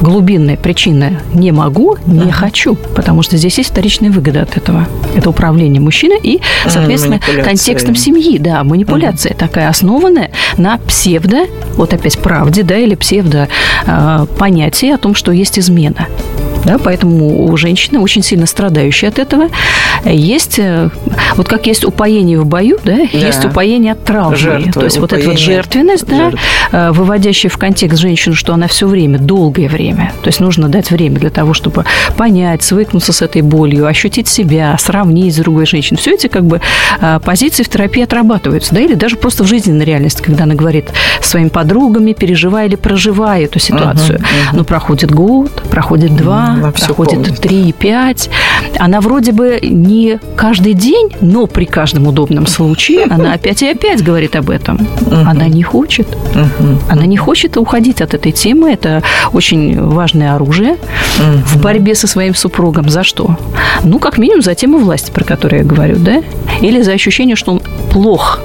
[0.00, 2.32] глубинная причина «не могу», «не ага.
[2.32, 4.86] хочу», потому что здесь есть вторичная выгода от этого.
[5.14, 8.38] Это управление мужчиной и, соответственно, контекстом семьи.
[8.38, 9.46] Да, манипуляция ага.
[9.46, 13.48] такая, основанная на псевдо, вот опять правде, да, или псевдо
[13.86, 16.06] э, понятии о том, что есть измена.
[16.66, 19.48] Да, поэтому у женщины, очень сильно страдающей от этого,
[20.04, 20.90] есть, э,
[21.36, 23.18] вот как есть упоение в бою, да, да.
[23.18, 24.36] есть упоение от травмы.
[24.36, 26.32] Жертвы, То есть вот эта вот жертвенность, да,
[26.72, 30.90] э, выводящая в контекст женщину, что она все время, долгое время, то есть нужно дать
[30.90, 31.84] время для того, чтобы
[32.16, 35.98] понять, свыкнуться с этой болью, ощутить себя, сравнить с другой женщиной.
[35.98, 36.60] Все эти как бы
[37.00, 40.90] э, позиции в терапии отрабатываются, да, или даже просто в жизненной реальности, когда она говорит
[41.20, 44.18] своими подругами, переживая или проживая эту ситуацию.
[44.18, 44.56] Uh-huh, uh-huh.
[44.56, 48.30] Но проходит год, проходит два, uh-huh, проходит три, пять,
[48.78, 54.02] она вроде бы не каждый день, но при каждом удобном случае она опять и опять
[54.02, 54.86] говорит об этом.
[55.10, 56.06] Она не хочет.
[56.88, 58.72] Она не хочет уходить от этой темы.
[58.72, 60.76] Это очень важное оружие
[61.18, 62.88] в борьбе со своим супругом.
[62.88, 63.36] За что?
[63.84, 66.22] Ну, как минимум, за тему власти, про которую я говорю, да?
[66.60, 68.40] Или за ощущение, что он плох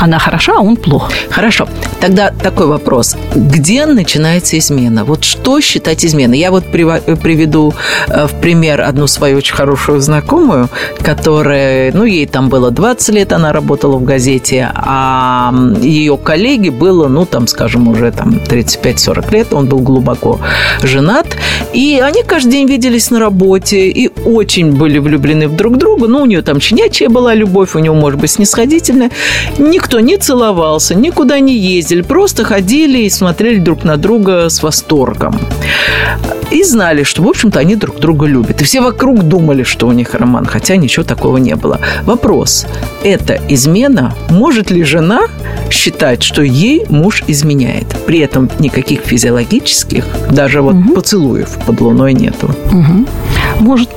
[0.00, 1.10] она хороша, а он плох.
[1.30, 1.68] Хорошо.
[2.00, 3.16] Тогда такой вопрос.
[3.34, 5.04] Где начинается измена?
[5.04, 6.38] Вот что считать изменой?
[6.38, 7.72] Я вот приведу
[8.08, 10.68] э, в пример одну свою очень хорошую знакомую,
[11.02, 17.08] которая, ну, ей там было 20 лет, она работала в газете, а ее коллеге было,
[17.08, 20.40] ну, там, скажем, уже там 35-40 лет, он был глубоко
[20.82, 21.26] женат,
[21.72, 26.06] и они каждый день виделись на работе и очень были влюблены в друг друга.
[26.06, 29.10] Ну, у нее там щенячья была любовь, у него, может быть, снисходительная.
[29.58, 35.38] Никто не целовался, никуда не ездили, просто ходили и смотрели друг на друга с восторгом.
[36.50, 38.60] И знали, что, в общем-то, они друг друга любят.
[38.60, 41.80] И все вокруг думали, что у них роман, хотя ничего такого не было.
[42.04, 42.66] Вопрос.
[43.02, 44.14] Это измена?
[44.30, 45.22] Может ли жена
[45.70, 47.86] считать, что ей муж изменяет?
[48.06, 50.94] При этом никаких физиологических, даже вот угу.
[50.94, 52.54] поцелуев под луной нету.
[52.66, 53.06] Угу.
[53.60, 53.90] Может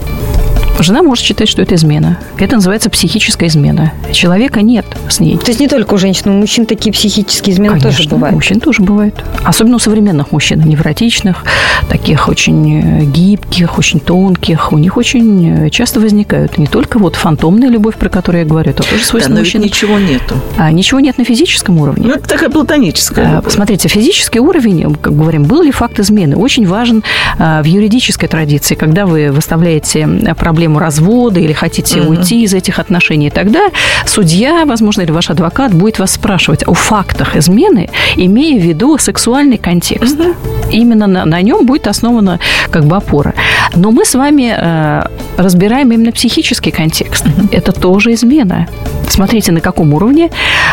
[0.80, 2.20] Жена может считать, что это измена.
[2.38, 3.92] Это называется психическая измена.
[4.12, 5.38] Человека нет с ней.
[5.38, 8.34] То есть не только у женщин, у мужчин такие психические измены Конечно, тоже бывают?
[8.34, 9.24] у мужчин тоже бывают.
[9.44, 11.44] Особенно у современных мужчин, невротичных,
[11.90, 14.72] таких очень э, гибких, очень тонких.
[14.72, 18.72] У них очень э, часто возникают не только вот фантомная любовь, про которую я говорю,
[18.72, 19.62] это тоже свойственно да, мужчин.
[19.62, 20.36] ничего нету.
[20.58, 22.06] А, ничего нет на физическом уровне.
[22.08, 23.40] Ну, это такая платоническая.
[23.40, 27.04] А, смотрите, физический уровень, как говорим, был ли факт измены, очень важен
[27.40, 28.76] а, в юридической традиции.
[28.76, 32.10] Когда вы выставляете проблему развода или хотите угу.
[32.10, 33.70] уйти из этих отношений, тогда
[34.06, 39.58] судья, возможно, или ваш адвокат будет вас спрашивать о фактах измены, имея в виду сексуальный
[39.58, 40.20] контекст.
[40.20, 40.36] Угу.
[40.72, 42.40] Именно на, на нем будет основана
[42.72, 43.34] как бы опора.
[43.76, 45.04] Но мы с вами э,
[45.38, 47.26] разбираем именно психический контекст.
[47.26, 47.50] Угу.
[47.52, 48.68] Это тоже измена.
[49.10, 50.30] Смотрите, на каком уровне.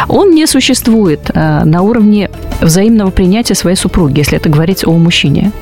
[0.09, 2.31] Он не существует э, на уровне
[2.61, 5.53] взаимного принятия своей супруги, если это говорить о мужчине.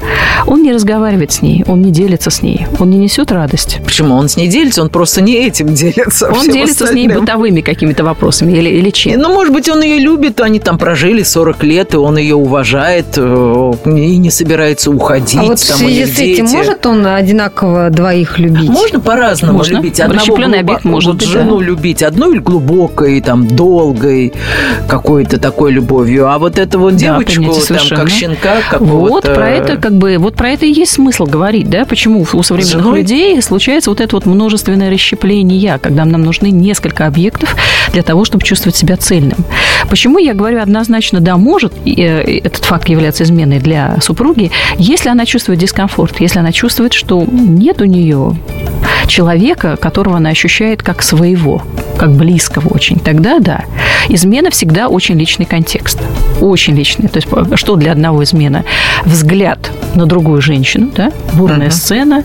[0.46, 3.80] Он не разговаривает с ней, он не делится с ней, он не несет радость.
[3.84, 4.21] Почему?
[4.22, 6.30] Он с ней делится, он просто не этим делится.
[6.30, 7.10] Он делится остальным.
[7.10, 9.20] с ней бытовыми какими-то вопросами или, или чем.
[9.20, 13.06] Ну, может быть, он ее любит, они там прожили 40 лет, и он ее уважает,
[13.16, 15.38] э, и не собирается уходить.
[15.38, 16.56] А вот там, в связи с этим дети.
[16.56, 18.70] может он одинаково двоих любить?
[18.70, 19.76] Можно по-разному Можно.
[19.76, 19.98] любить.
[19.98, 21.64] Одного объект может быть, жену да.
[21.64, 24.32] любить одной глубокой, там, долгой
[24.86, 29.50] какой-то такой любовью, а вот эту вот девочку, да, там, как щенка, как Вот про
[29.50, 33.42] это, как бы, вот про это и есть смысл говорить, да, почему у современных людей
[33.42, 37.56] случается вот это вот множественное расщепление, когда нам нужны несколько объектов
[37.92, 39.38] для того, чтобы чувствовать себя цельным.
[39.88, 45.26] Почему я говорю однозначно, да, может э, этот факт являться изменой для супруги, если она
[45.26, 48.36] чувствует дискомфорт, если она чувствует, что нет у нее
[49.06, 51.62] человека, которого она ощущает как своего,
[51.98, 53.64] как близкого очень, тогда да.
[54.08, 55.98] Измена всегда очень личный контекст.
[56.40, 57.08] Очень личный.
[57.08, 58.64] То есть что для одного измена?
[59.04, 61.12] Взгляд на другую женщину, да?
[61.34, 61.70] Бурная uh-huh.
[61.70, 62.24] сцена.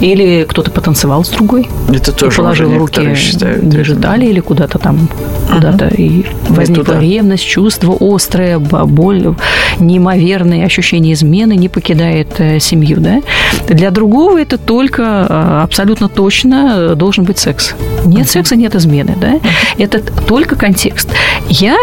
[0.00, 1.68] Или кто-то потанцевал с другой.
[1.88, 5.54] Это тоже положил руки считают, ниже талии или куда-то там, uh-huh.
[5.54, 5.88] куда-то.
[5.88, 9.34] И возникла ревность, чувство острое, боль,
[9.78, 13.22] неимоверное ощущение измены не покидает э, семью, да?
[13.68, 17.74] Для другого это только э, абсолютно точно должен быть секс.
[18.04, 19.40] Нет секса, нет измены, да?
[19.78, 21.10] Это только контекст.
[21.48, 21.76] Я,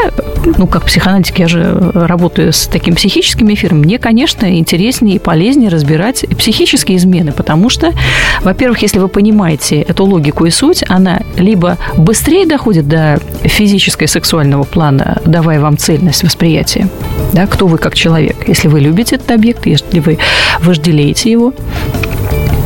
[0.58, 5.70] ну, как психоаналитик, я же работаю с таким психическим эфиром, мне, конечно, интереснее и полезнее
[5.70, 7.94] разбирать психические измены, потому что,
[8.42, 14.08] во-первых, если вы понимаете эту логику и суть, она либо быстрее доходит до физического и
[14.08, 16.88] сексуального плана, давая вам цельность восприятия,
[17.34, 18.48] да, кто вы как человек.
[18.48, 20.18] Если вы любите этот объект, если вы
[20.60, 21.54] вожделеете его,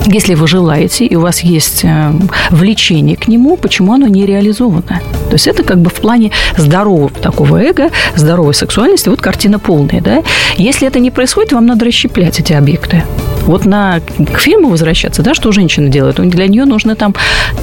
[0.06, 2.12] если вы желаете, и у вас есть э,
[2.52, 5.02] влечение к нему, почему оно не реализовано?
[5.28, 10.02] То есть это как бы в плане здорового такого эго, здоровой сексуальности, вот картина полная,
[10.02, 10.24] да?
[10.58, 13.04] Если это не происходит, вам надо расщеплять эти объекты.
[13.46, 16.16] Вот на, к фильму возвращаться, да, что женщина делает?
[16.16, 17.14] Для нее нужно там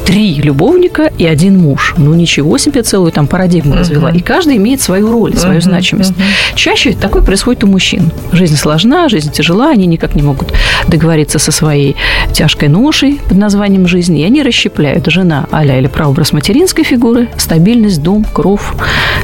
[0.07, 1.95] три любовника и один муж.
[1.97, 3.79] Ну, ничего себе, целую там парадигму uh-huh.
[3.79, 4.11] развела.
[4.11, 5.63] И каждый имеет свою роль, свою uh-huh.
[5.63, 6.13] значимость.
[6.13, 6.55] Uh-huh.
[6.55, 8.11] Чаще такое происходит у мужчин.
[8.33, 10.53] Жизнь сложна, жизнь тяжела, они никак не могут
[10.87, 11.97] договориться со своей
[12.33, 15.07] тяжкой ношей под названием жизни, и они расщепляют.
[15.07, 18.75] Жена аля или прообраз материнской фигуры, стабильность, дом, кров,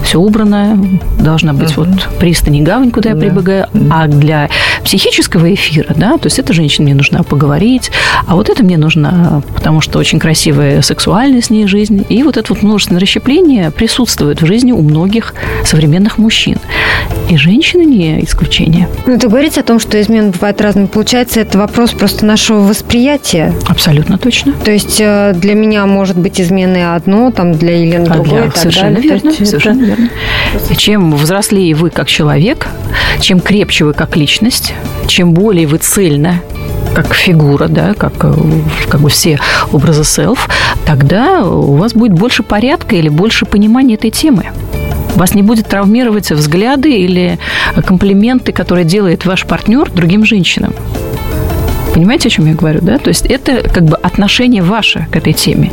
[0.02, 0.78] все убрано,
[1.20, 1.88] должна быть uh-huh.
[1.88, 3.66] вот пристань и гавань, куда я прибегаю.
[3.90, 4.50] А для
[4.84, 7.90] психического эфира, да, то есть это эта женщина мне нужна поговорить,
[8.26, 12.06] а вот это мне нужно, потому что очень красивая сексуальная с ней жизнь.
[12.08, 16.56] И вот это вот множественное расщепление присутствует в жизни у многих современных мужчин.
[17.28, 18.88] И женщины не исключение.
[19.06, 20.86] Ну, это говорить о том, что измены бывают разными.
[20.86, 23.52] Получается, это вопрос просто нашего восприятия.
[23.68, 24.54] Абсолютно точно.
[24.64, 28.44] То есть э, для меня может быть измены одно, там для Елены а другое.
[28.44, 28.52] Для...
[28.52, 29.12] Совершенно далее.
[29.12, 29.32] верно.
[29.32, 29.84] Совершенно это...
[29.84, 30.08] верно.
[30.78, 32.68] Чем взрослее вы как человек,
[33.20, 34.72] чем крепче вы как личность,
[35.08, 36.37] чем более вы цельно
[36.94, 38.34] как фигура, да, как, э,
[38.88, 39.38] как бы все
[39.72, 40.48] образы селф,
[40.84, 44.46] тогда у вас будет больше порядка или больше понимания этой темы.
[45.14, 47.38] Вас не будет травмировать взгляды или
[47.84, 50.74] комплименты, которые делает ваш партнер другим женщинам.
[51.94, 52.98] Понимаете, о чем я говорю, да?
[52.98, 55.72] То есть это как бы отношение ваше к этой теме.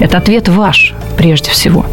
[0.00, 1.86] Это ответ ваш прежде всего.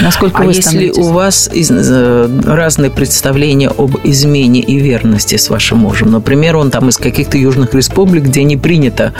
[0.00, 5.78] Насколько а вы если у вас э, разные представления об измене и верности с вашим
[5.78, 9.12] мужем, например, он там из каких-то южных республик, где не принято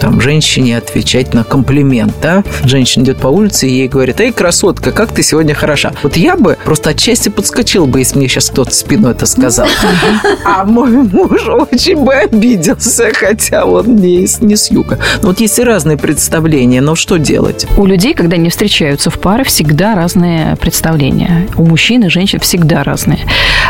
[0.00, 2.44] там женщине отвечать на комплимент, да?
[2.64, 5.92] Женщина идет по улице и ей говорит, эй, красотка, как ты сегодня хороша.
[6.02, 9.68] Вот я бы просто отчасти подскочил бы, если мне сейчас кто-то в спину это сказал.
[10.44, 14.98] А мой муж очень бы обиделся, хотя он не, не с юга.
[15.22, 17.66] Но вот есть и разные представления, но что делать?
[17.76, 21.48] У людей, когда они встречаются в пары, всегда разные представления.
[21.56, 23.18] У мужчин и женщин всегда разные.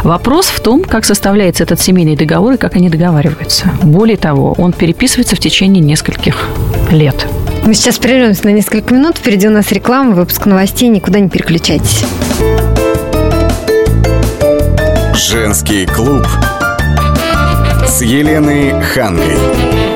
[0.02, 3.70] Вопрос в том, как составляется этот семейный договор и как они договариваются.
[3.82, 6.46] Более того, он переписывается в течение нескольких
[6.90, 7.26] лет.
[7.64, 9.16] Мы сейчас прервемся на несколько минут.
[9.16, 10.90] Впереди у нас реклама, выпуск новостей.
[10.90, 12.04] Никуда не переключайтесь.
[15.14, 16.26] Женский клуб
[17.88, 19.95] с Еленой Хангой.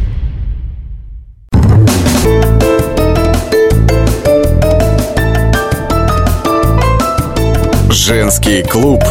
[7.93, 9.03] Женский клуб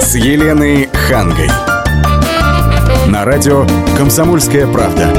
[0.00, 1.50] с Еленой Хангой.
[3.06, 3.66] На радио
[3.98, 5.12] «Комсомольская правда».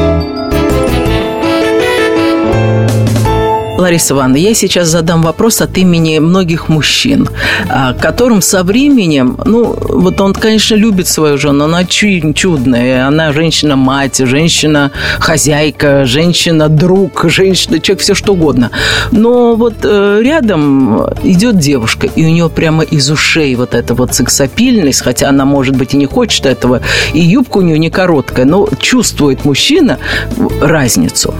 [3.79, 7.29] Лариса Ивановна, я сейчас задам вопрос от имени многих мужчин,
[7.69, 14.17] а, которым со временем, ну, вот он, конечно, любит свою жену, она чудная, она женщина-мать,
[14.17, 18.71] женщина-хозяйка, женщина-друг, женщина, человек, все что угодно.
[19.11, 24.13] Но вот э, рядом идет девушка, и у нее прямо из ушей вот эта вот
[24.13, 26.81] сексапильность, хотя она, может быть, и не хочет этого,
[27.13, 29.99] и юбка у нее не короткая, но чувствует мужчина
[30.59, 31.33] разницу.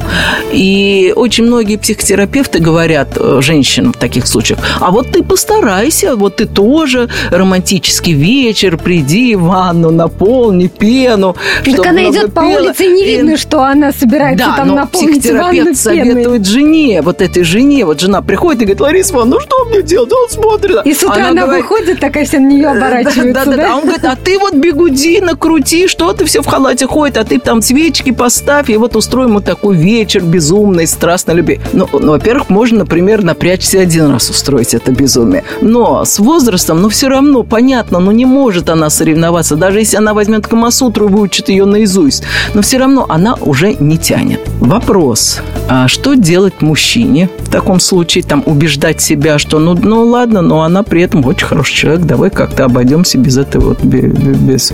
[0.54, 6.16] И очень многие психотерапевты терапевты говорят э, женщинам в таких случаях, а вот ты постарайся,
[6.16, 11.36] вот ты тоже романтический вечер, приди в ванну, наполни пену.
[11.66, 12.62] Так она идет по пела.
[12.62, 13.38] улице, и не видно, и...
[13.38, 18.22] что она собирается да, там но наполнить психотерапевт советует жене, вот этой жене, вот жена
[18.22, 20.12] приходит и говорит, Лариса Ивановна, ну что мне делать?
[20.12, 20.86] Он смотрит.
[20.86, 23.34] И с утра она, она говорит, выходит, такая вся на нее оборачивается.
[23.34, 23.74] Да, да, да, да.
[23.74, 27.24] А он говорит, а ты вот бегуди, накрути, что ты все в халате ходит, а
[27.24, 31.60] ты там свечки поставь, и вот устроим вот такой вечер безумный, страстной любви.
[31.74, 35.46] Ну, ну во-первых, можно, например, напрячься один раз устроить это безумие.
[35.62, 39.56] Но с возрастом, ну, все равно, понятно, ну, не может она соревноваться.
[39.56, 42.24] Даже если она возьмет Камасутру и выучит ее наизусть.
[42.54, 44.42] Но все равно она уже не тянет.
[44.60, 45.40] Вопрос.
[45.70, 48.26] А что делать мужчине в таком случае?
[48.26, 52.06] Там убеждать себя, что ну, ну ладно, но она при этом очень хороший человек.
[52.06, 54.74] Давай как-то обойдемся без этого вот, без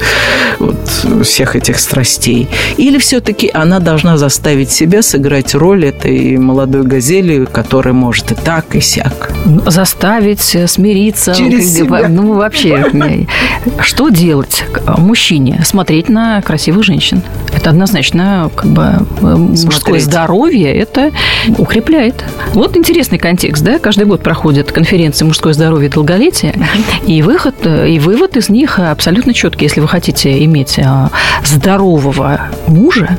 [0.57, 0.75] вот,
[1.23, 2.47] всех этих страстей.
[2.77, 8.35] Или все-таки она должна заставить себя сыграть роль этой молодой газели, родителей, который может и
[8.35, 9.31] так, и сяк.
[9.67, 11.33] Заставить э, смириться.
[11.35, 12.07] Через себя.
[12.07, 12.85] Ну, вообще,
[13.79, 14.65] что делать
[14.97, 15.61] мужчине?
[15.63, 17.21] Смотреть на красивых женщин.
[17.65, 18.83] Однозначно как бы
[19.21, 21.11] э, мужское здоровье, это
[21.57, 22.23] укрепляет.
[22.53, 23.79] Вот интересный контекст, да?
[23.79, 26.55] Каждый год проходят конференции «Мужское здоровье и долголетие»,
[27.07, 29.65] и выход, э, и вывод из них абсолютно четкий.
[29.65, 30.79] Если вы хотите иметь
[31.43, 33.17] здорового мужа,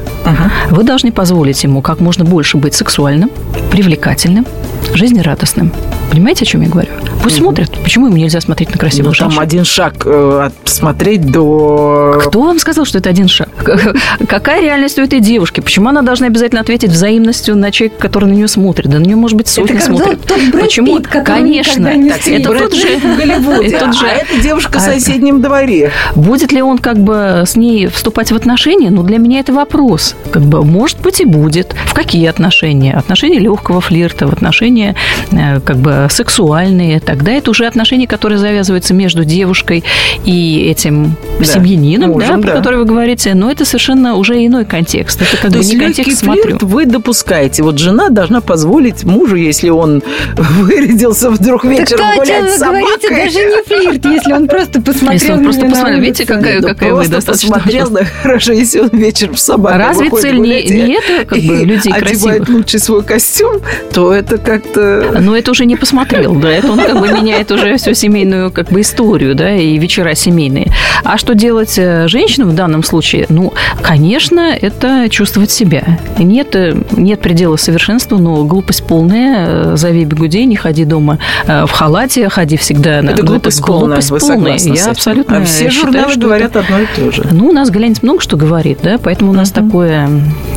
[0.71, 3.31] вы должны позволить ему как можно больше быть сексуальным,
[3.71, 4.47] привлекательным,
[4.95, 5.73] жизнерадостным.
[6.11, 6.91] Понимаете, о чем я говорю?
[7.27, 7.71] Пусть смотрят.
[7.83, 9.35] Почему им нельзя смотреть на красивых Ну, женщин?
[9.35, 12.21] там один шаг э, от смотреть до...
[12.27, 13.49] Кто вам сказал, что это один шаг?
[14.29, 15.61] Какая реальность у этой девушки?
[15.61, 18.89] Почему она должна обязательно ответить взаимностью на человека, который на нее смотрит?
[18.89, 20.21] Да на нее, может быть, сотни как смотрит.
[20.23, 21.01] тот Брэд Почему?
[21.03, 21.85] Который Конечно.
[21.91, 22.99] Так, это Брэд тот же...
[22.99, 25.91] В Голливуде, это тот же- а эта девушка в А- соседнем дворе.
[26.15, 28.91] Будет ли он как бы с ней вступать в отношения?
[28.91, 30.15] Ну, для меня это вопрос.
[30.31, 31.75] Как бы, может быть, и будет.
[31.87, 32.95] В какие отношения?
[32.95, 34.95] Отношения легкого флирта, в отношения
[35.33, 37.01] э, как бы сексуальные.
[37.17, 39.85] Тогда это уже отношения, которые завязываются между девушкой
[40.25, 42.57] и этим Да, семьянином, мужем, да, про да.
[42.59, 43.35] который вы говорите.
[43.35, 45.23] Но это совершенно уже иной контекст.
[45.23, 46.59] Это как То бы есть не контекст флирт смотрю.
[46.69, 47.63] вы допускаете.
[47.63, 50.03] Вот жена должна позволить мужу, если он
[50.37, 53.25] вырядился вдруг Так вечером о гулять с вы говорите, собакой.
[53.25, 56.95] даже не флирт, если он просто посмотрел Если он просто посмотрел, видите, какая, Да какая
[56.95, 61.25] вы достаточно посмотрел, да, хорошо, если он вечером с собакой Разве цель не- не это,
[61.27, 62.03] как бы, людей одевает
[62.45, 62.49] красивых?
[62.51, 63.61] лучший свой костюм,
[63.93, 65.17] то это как-то...
[65.21, 68.71] Но это уже не посмотрел, да, это он как бы меняет уже всю семейную как
[68.71, 70.73] бы историю, да, и вечера семейные.
[71.05, 73.27] А что делать э, женщинам в данном случае?
[73.29, 73.53] Ну,
[73.83, 75.83] конечно, это чувствовать себя.
[76.19, 79.47] Нет, э, нет предела совершенству, но глупость полная.
[79.73, 83.03] э, Зови бегудей, не ходи дома в халате, ходи всегда.
[83.03, 84.57] на- Это ну, глупость полная, глупость вы полная.
[84.59, 87.25] Я абсолютно А все считаю, журналы что говорят это- одно и то же.
[87.31, 90.09] ну, у нас глянец много что говорит, да, поэтому у нас такое,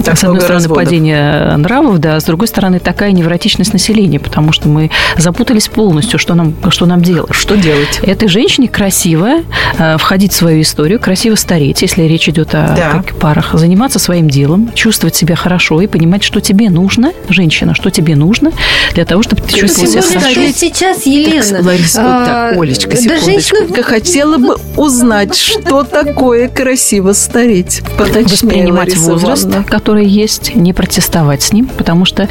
[0.04, 0.84] Так с одной стороны, разводов.
[0.86, 6.20] падение нравов, да, а с другой стороны, такая невротичность населения, потому что мы запутались полностью,
[6.20, 7.34] что нам, что нам делать.
[7.34, 8.00] Что делать?
[8.04, 9.30] Этой женщине красиво
[9.78, 12.90] э, входить в свою историю, красиво стареть, если речь идет о Да.
[12.92, 17.90] как- парах, заниматься своим делом, чувствовать себя хорошо и понимать, что тебе нужно, женщина, что
[17.92, 18.52] тебе нужно
[18.94, 20.42] для того, чтобы ты чувствовала себя хорошо.
[20.56, 21.44] сейчас, Елена.
[21.58, 23.26] Так, Лариса, вот так, а, Олечка, да секундочку.
[23.32, 27.82] женщина- Я хотела бы узнать, что такое красиво стареть.
[27.98, 29.64] Поточнее, воспринимать Лариса возраст, Ивановна.
[29.70, 32.28] который есть, не протестовать с ним, потому что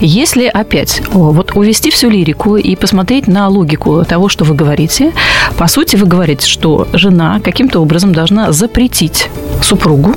[0.00, 5.12] если опять о, вот увести всю лирику и посмотреть на логику того, что вы говорите,
[5.58, 9.28] по сути вы говорите, что жена каким-то образом должна запретить
[9.62, 10.14] супругу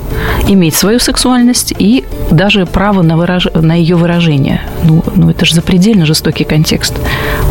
[0.48, 3.46] иметь свою сексуальность и даже право на, выраж...
[3.54, 4.60] на ее выражение.
[4.84, 6.94] Ну, ну, это же запредельно жестокий контекст.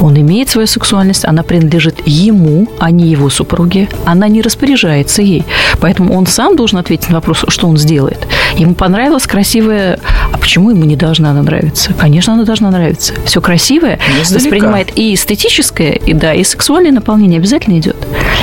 [0.02, 3.90] Он имеет свою сексуальность, она принадлежит ему, а не его супруге.
[4.06, 5.46] Она не распоряжается ей.
[5.80, 8.28] Поэтому он сам должен ответить на вопрос, что он сделает.
[8.58, 10.00] Ему понравилась красивая...
[10.32, 11.94] А почему ему не должна она нравиться?
[11.94, 13.14] Конечно, она должна нравиться.
[13.26, 14.44] Все красивое Ну, издалека.
[14.44, 17.96] воспринимает и эстетическое, и да, и сексуальное наполнение обязательно идет.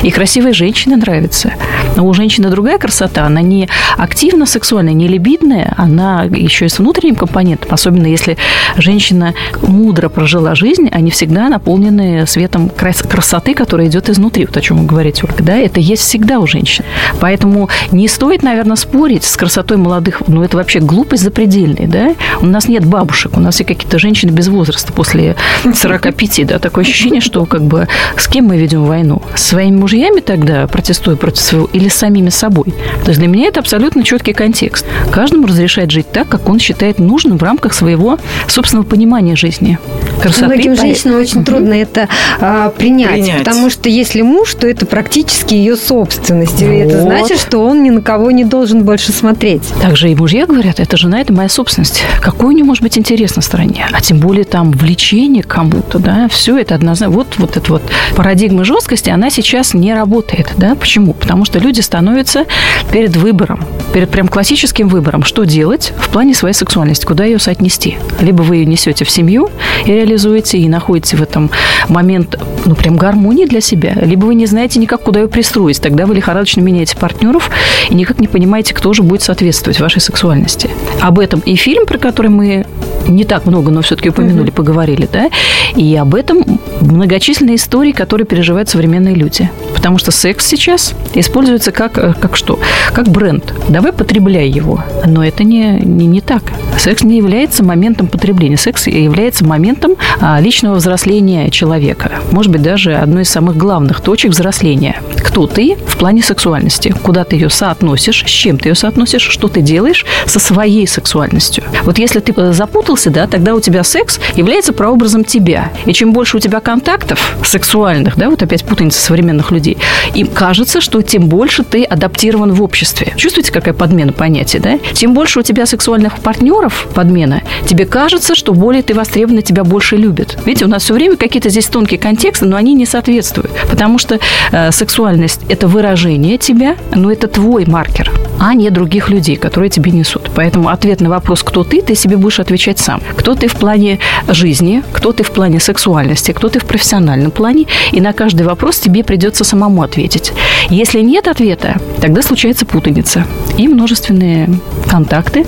[0.03, 1.53] И красивая женщина нравится.
[1.97, 6.79] Но у женщины другая красота, она не активно сексуальная, не либидная, она еще и с
[6.79, 8.37] внутренним компонентом, особенно если
[8.77, 14.61] женщина мудро прожила жизнь, они всегда наполнены светом крас- красоты, которая идет изнутри, вот о
[14.61, 16.85] чем вы говорите, Ольга, да, это есть всегда у женщин.
[17.21, 22.47] Поэтому не стоит, наверное, спорить с красотой молодых, ну, это вообще глупость запредельная, да, у
[22.47, 25.37] нас нет бабушек, у нас все какие-то женщины без возраста после
[25.75, 29.23] 45, да, такое ощущение, что как бы с кем мы ведем войну?
[29.35, 32.75] С своими мужьями тогда, протестуя против своего, или с самими собой?
[33.05, 34.87] То есть для меня это абсолютно четкий контекст.
[35.11, 38.19] Каждому разрешает жить так, как он считает нужным в рамках своего
[38.49, 39.79] собственного понимания жизни.
[40.21, 40.47] Красоты.
[40.47, 42.09] Многим поэт- женщинам очень трудно это
[42.41, 43.39] а, принять, Принять.
[43.39, 46.61] потому что если муж, то это практически ее собственность.
[46.63, 47.03] И это Вот.
[47.05, 49.63] значит, что он ни на кого не должен больше смотреть.
[49.81, 52.03] Также и мужья говорят, это жена, это моя собственность.
[52.21, 53.87] Какой у нее может быть интерес на стороне?
[53.93, 57.15] А тем более там влечение к кому-то, да, все это однозначно.
[57.15, 57.83] Вот, вот эта вот
[58.17, 60.75] парадигма жесткости, она сейчас не работает, да.
[60.75, 61.15] Почему?
[61.15, 62.45] Потому что люди становятся
[62.93, 67.99] перед выбором, перед прям классическим выбором, что делать в плане своей сексуальности, куда ее соотнести.
[68.21, 69.51] Либо вы ее несете в семью
[69.85, 71.51] и реализуете, и находите в этом
[71.89, 75.81] момент, ну, прям гармонии для себя, либо вы не знаете никак, куда ее пристроить.
[75.81, 77.51] Тогда вы лихорадочно меняете партнеров
[77.91, 80.71] и никак не понимаете, кто же будет соответствовать вашей сексуальности.
[81.01, 82.67] Об этом и фильм, про который мы
[83.09, 85.29] не так много, но все-таки упомянули, поговорили, да,
[85.75, 89.51] и об этом многочисленные истории, которые переживают современные люди.
[89.83, 92.61] Потому что секс сейчас используется как, э, как что?
[92.93, 93.53] Как бренд.
[93.69, 94.85] Давай потребляй его.
[95.05, 96.45] Но это не, не, не так.
[96.79, 98.57] Секс не является моментом потребления.
[98.57, 102.13] Секс является моментом а, личного взросления человека.
[102.31, 105.03] Может быть, даже одной из самых главных точек взросления.
[105.17, 106.95] Кто ты в плане сексуальности?
[107.03, 108.23] Куда ты ее соотносишь?
[108.25, 109.23] С чем ты ее соотносишь?
[109.23, 111.65] Что ты делаешь со своей сексуальностью?
[111.83, 115.73] Вот если ты э, запутался, да, тогда у тебя секс является прообразом тебя.
[115.87, 119.72] И чем больше у тебя контактов сексуальных, да, вот опять путаница современных людей,
[120.15, 123.13] им кажется, что тем больше ты адаптирован в обществе.
[123.17, 124.79] Чувствуете, какая подмена понятия, да?
[124.93, 129.97] Тем больше у тебя сексуальных партнеров, подмена, тебе кажется, что более ты востребован, тебя больше
[129.97, 130.39] любят.
[130.45, 133.51] Видите, у нас все время какие-то здесь тонкие контексты, но они не соответствуют.
[133.71, 134.19] Потому что
[134.51, 138.11] э, сексуальность– это выражение тебя, но это твой маркер,
[138.41, 140.31] а не других людей, которые тебе несут.
[140.35, 143.03] Поэтому ответ на вопрос «кто ты?» ты себе будешь отвечать сам.
[143.17, 143.99] Кто ты в плане
[144.29, 148.79] жизни, кто ты в плане сексуальности, кто ты в профессиональном плане, и на каждый вопрос
[148.79, 150.33] тебе придется самому ответить.
[150.71, 153.27] Если нет ответа, тогда случается путаница
[153.59, 154.49] и множественные
[154.89, 155.45] контакты,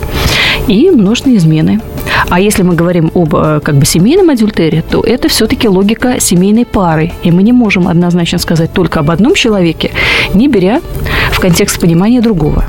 [0.68, 1.80] и множественные измены.
[2.28, 6.66] А если мы говорим об э, как бы семейном адюльтере, то это все-таки логика семейной
[6.66, 7.12] пары.
[7.22, 9.90] И мы не можем однозначно сказать только об одном человеке,
[10.34, 10.80] не беря
[11.32, 12.64] в контекст понимания другого.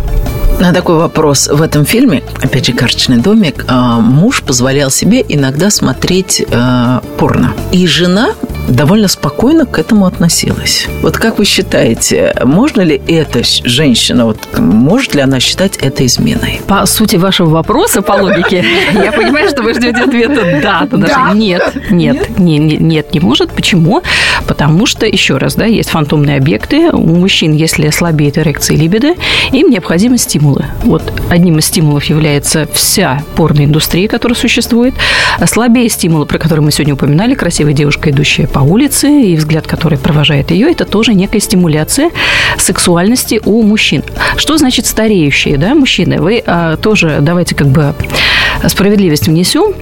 [0.59, 1.47] На такой вопрос.
[1.47, 7.53] В этом фильме, опять же, «Карточный домик», а, муж позволял себе иногда смотреть э, порно.
[7.71, 8.29] И жена
[8.67, 10.87] довольно спокойно к этому относилась.
[11.01, 16.61] Вот как вы считаете, можно ли эта женщина, вот может ли она считать это изменой?
[16.67, 21.35] По сути вашего вопроса, по логике, я понимаю, что вы ждете ответа «да», то даже
[21.35, 21.61] «нет».
[21.89, 23.51] Нет, не, не, нет, не может.
[23.51, 24.01] Почему?
[24.47, 26.89] Потому что, еще раз, да, есть фантомные объекты.
[26.91, 29.15] У мужчин, если слабеет эрекция либидо,
[29.51, 30.65] им необходимы стимулы.
[30.83, 34.93] Вот одним из стимулов является вся порноиндустрия, которая существует.
[35.39, 39.65] А слабее стимулы, про которые мы сегодня упоминали, красивая девушка, идущая по улице, и взгляд,
[39.65, 42.11] который провожает ее, это тоже некая стимуляция
[42.57, 44.03] сексуальности у мужчин.
[44.37, 46.21] Что значит стареющие, да, мужчины?
[46.21, 47.95] Вы а, тоже давайте как бы
[48.67, 49.73] справедливость внесем.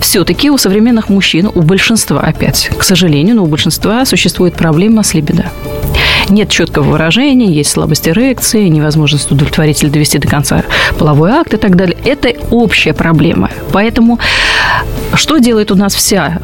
[0.00, 5.14] Все-таки у современных мужчин, у большинства опять, к сожалению, но у большинства существует проблема с
[5.14, 5.50] либидо.
[6.28, 10.62] Нет четкого выражения, есть слабость эрекции, невозможность удовлетворить довести до конца
[10.98, 11.96] половой акт и так далее.
[12.04, 13.50] Это общая проблема.
[13.72, 14.18] Поэтому
[15.14, 16.40] что делает у нас вся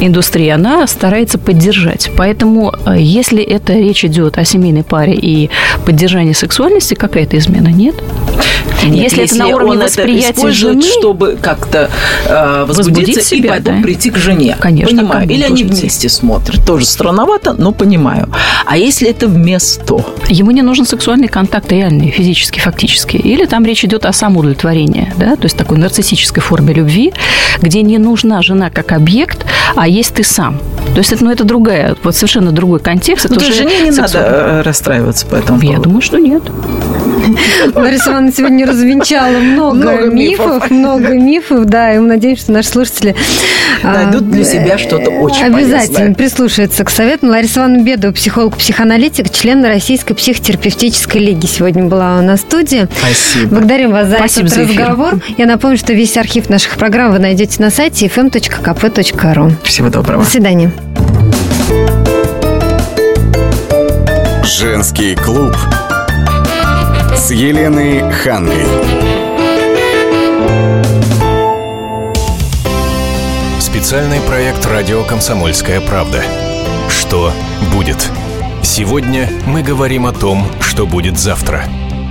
[0.00, 2.10] индустрия, она старается поддержать.
[2.16, 5.50] Поэтому, э, если это речь идет о семейной паре и
[5.84, 7.94] поддержании сексуальности, какая-то измена нет.
[8.82, 11.90] Нет, если, если это на уровне восприятия жены, чтобы как-то
[12.26, 13.82] э, возбудиться себя, и потом да?
[13.82, 14.56] прийти к жене.
[14.58, 14.96] Конечно.
[14.96, 15.28] Понимаю.
[15.28, 16.64] Или они вместе смотрят.
[16.64, 18.28] Тоже странновато, но понимаю.
[18.64, 20.04] А если это вместо?
[20.28, 22.89] Ему не нужен сексуальный контакт реальный, физический, фактически.
[23.18, 27.12] Или там речь идет о самоудовлетворении, да, то есть такой нарциссической форме любви,
[27.60, 29.44] где не нужна жена как объект,
[29.76, 30.60] а есть ты сам.
[31.00, 33.26] То есть это, ну, это другая, вот совершенно другой контекст.
[33.26, 36.42] Ну, это уже жене не надо э, расстраиваться по этому Я думаю, что нет.
[37.74, 42.52] Лариса Ивановна сегодня развенчала много, много мифов, мифов, много мифов, да, и мы надеемся, что
[42.52, 43.16] наши слушатели
[43.82, 46.14] найдут для себя что-то очень Обязательно полезное.
[46.14, 47.30] прислушаются к советам.
[47.30, 52.88] Лариса Ивановна Бедова, психолог-психоаналитик, член Российской психотерапевтической лиги сегодня была у нас в студии.
[52.98, 53.54] Спасибо.
[53.54, 55.20] Благодарим вас за Спасибо этот за разговор.
[55.38, 59.52] Я напомню, что весь архив наших программ вы найдете на сайте fm.kp.ru.
[59.64, 60.24] Всего доброго.
[60.24, 60.70] До свидания.
[64.44, 65.56] Женский клуб
[67.16, 68.66] с Еленой Хангой.
[73.60, 76.22] Специальный проект «Радио Комсомольская правда».
[76.88, 77.32] Что
[77.72, 78.10] будет?
[78.62, 81.64] Сегодня мы говорим о том, что будет завтра.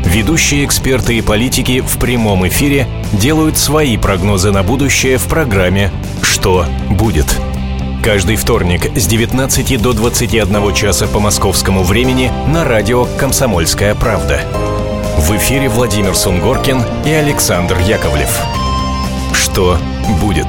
[0.05, 5.91] Ведущие эксперты и политики в прямом эфире делают свои прогнозы на будущее в программе
[6.23, 7.27] «Что будет?».
[8.03, 14.39] Каждый вторник с 19 до 21 часа по московскому времени на радио «Комсомольская правда».
[15.17, 18.39] В эфире Владимир Сунгоркин и Александр Яковлев.
[19.33, 19.77] Что
[20.21, 20.47] будет?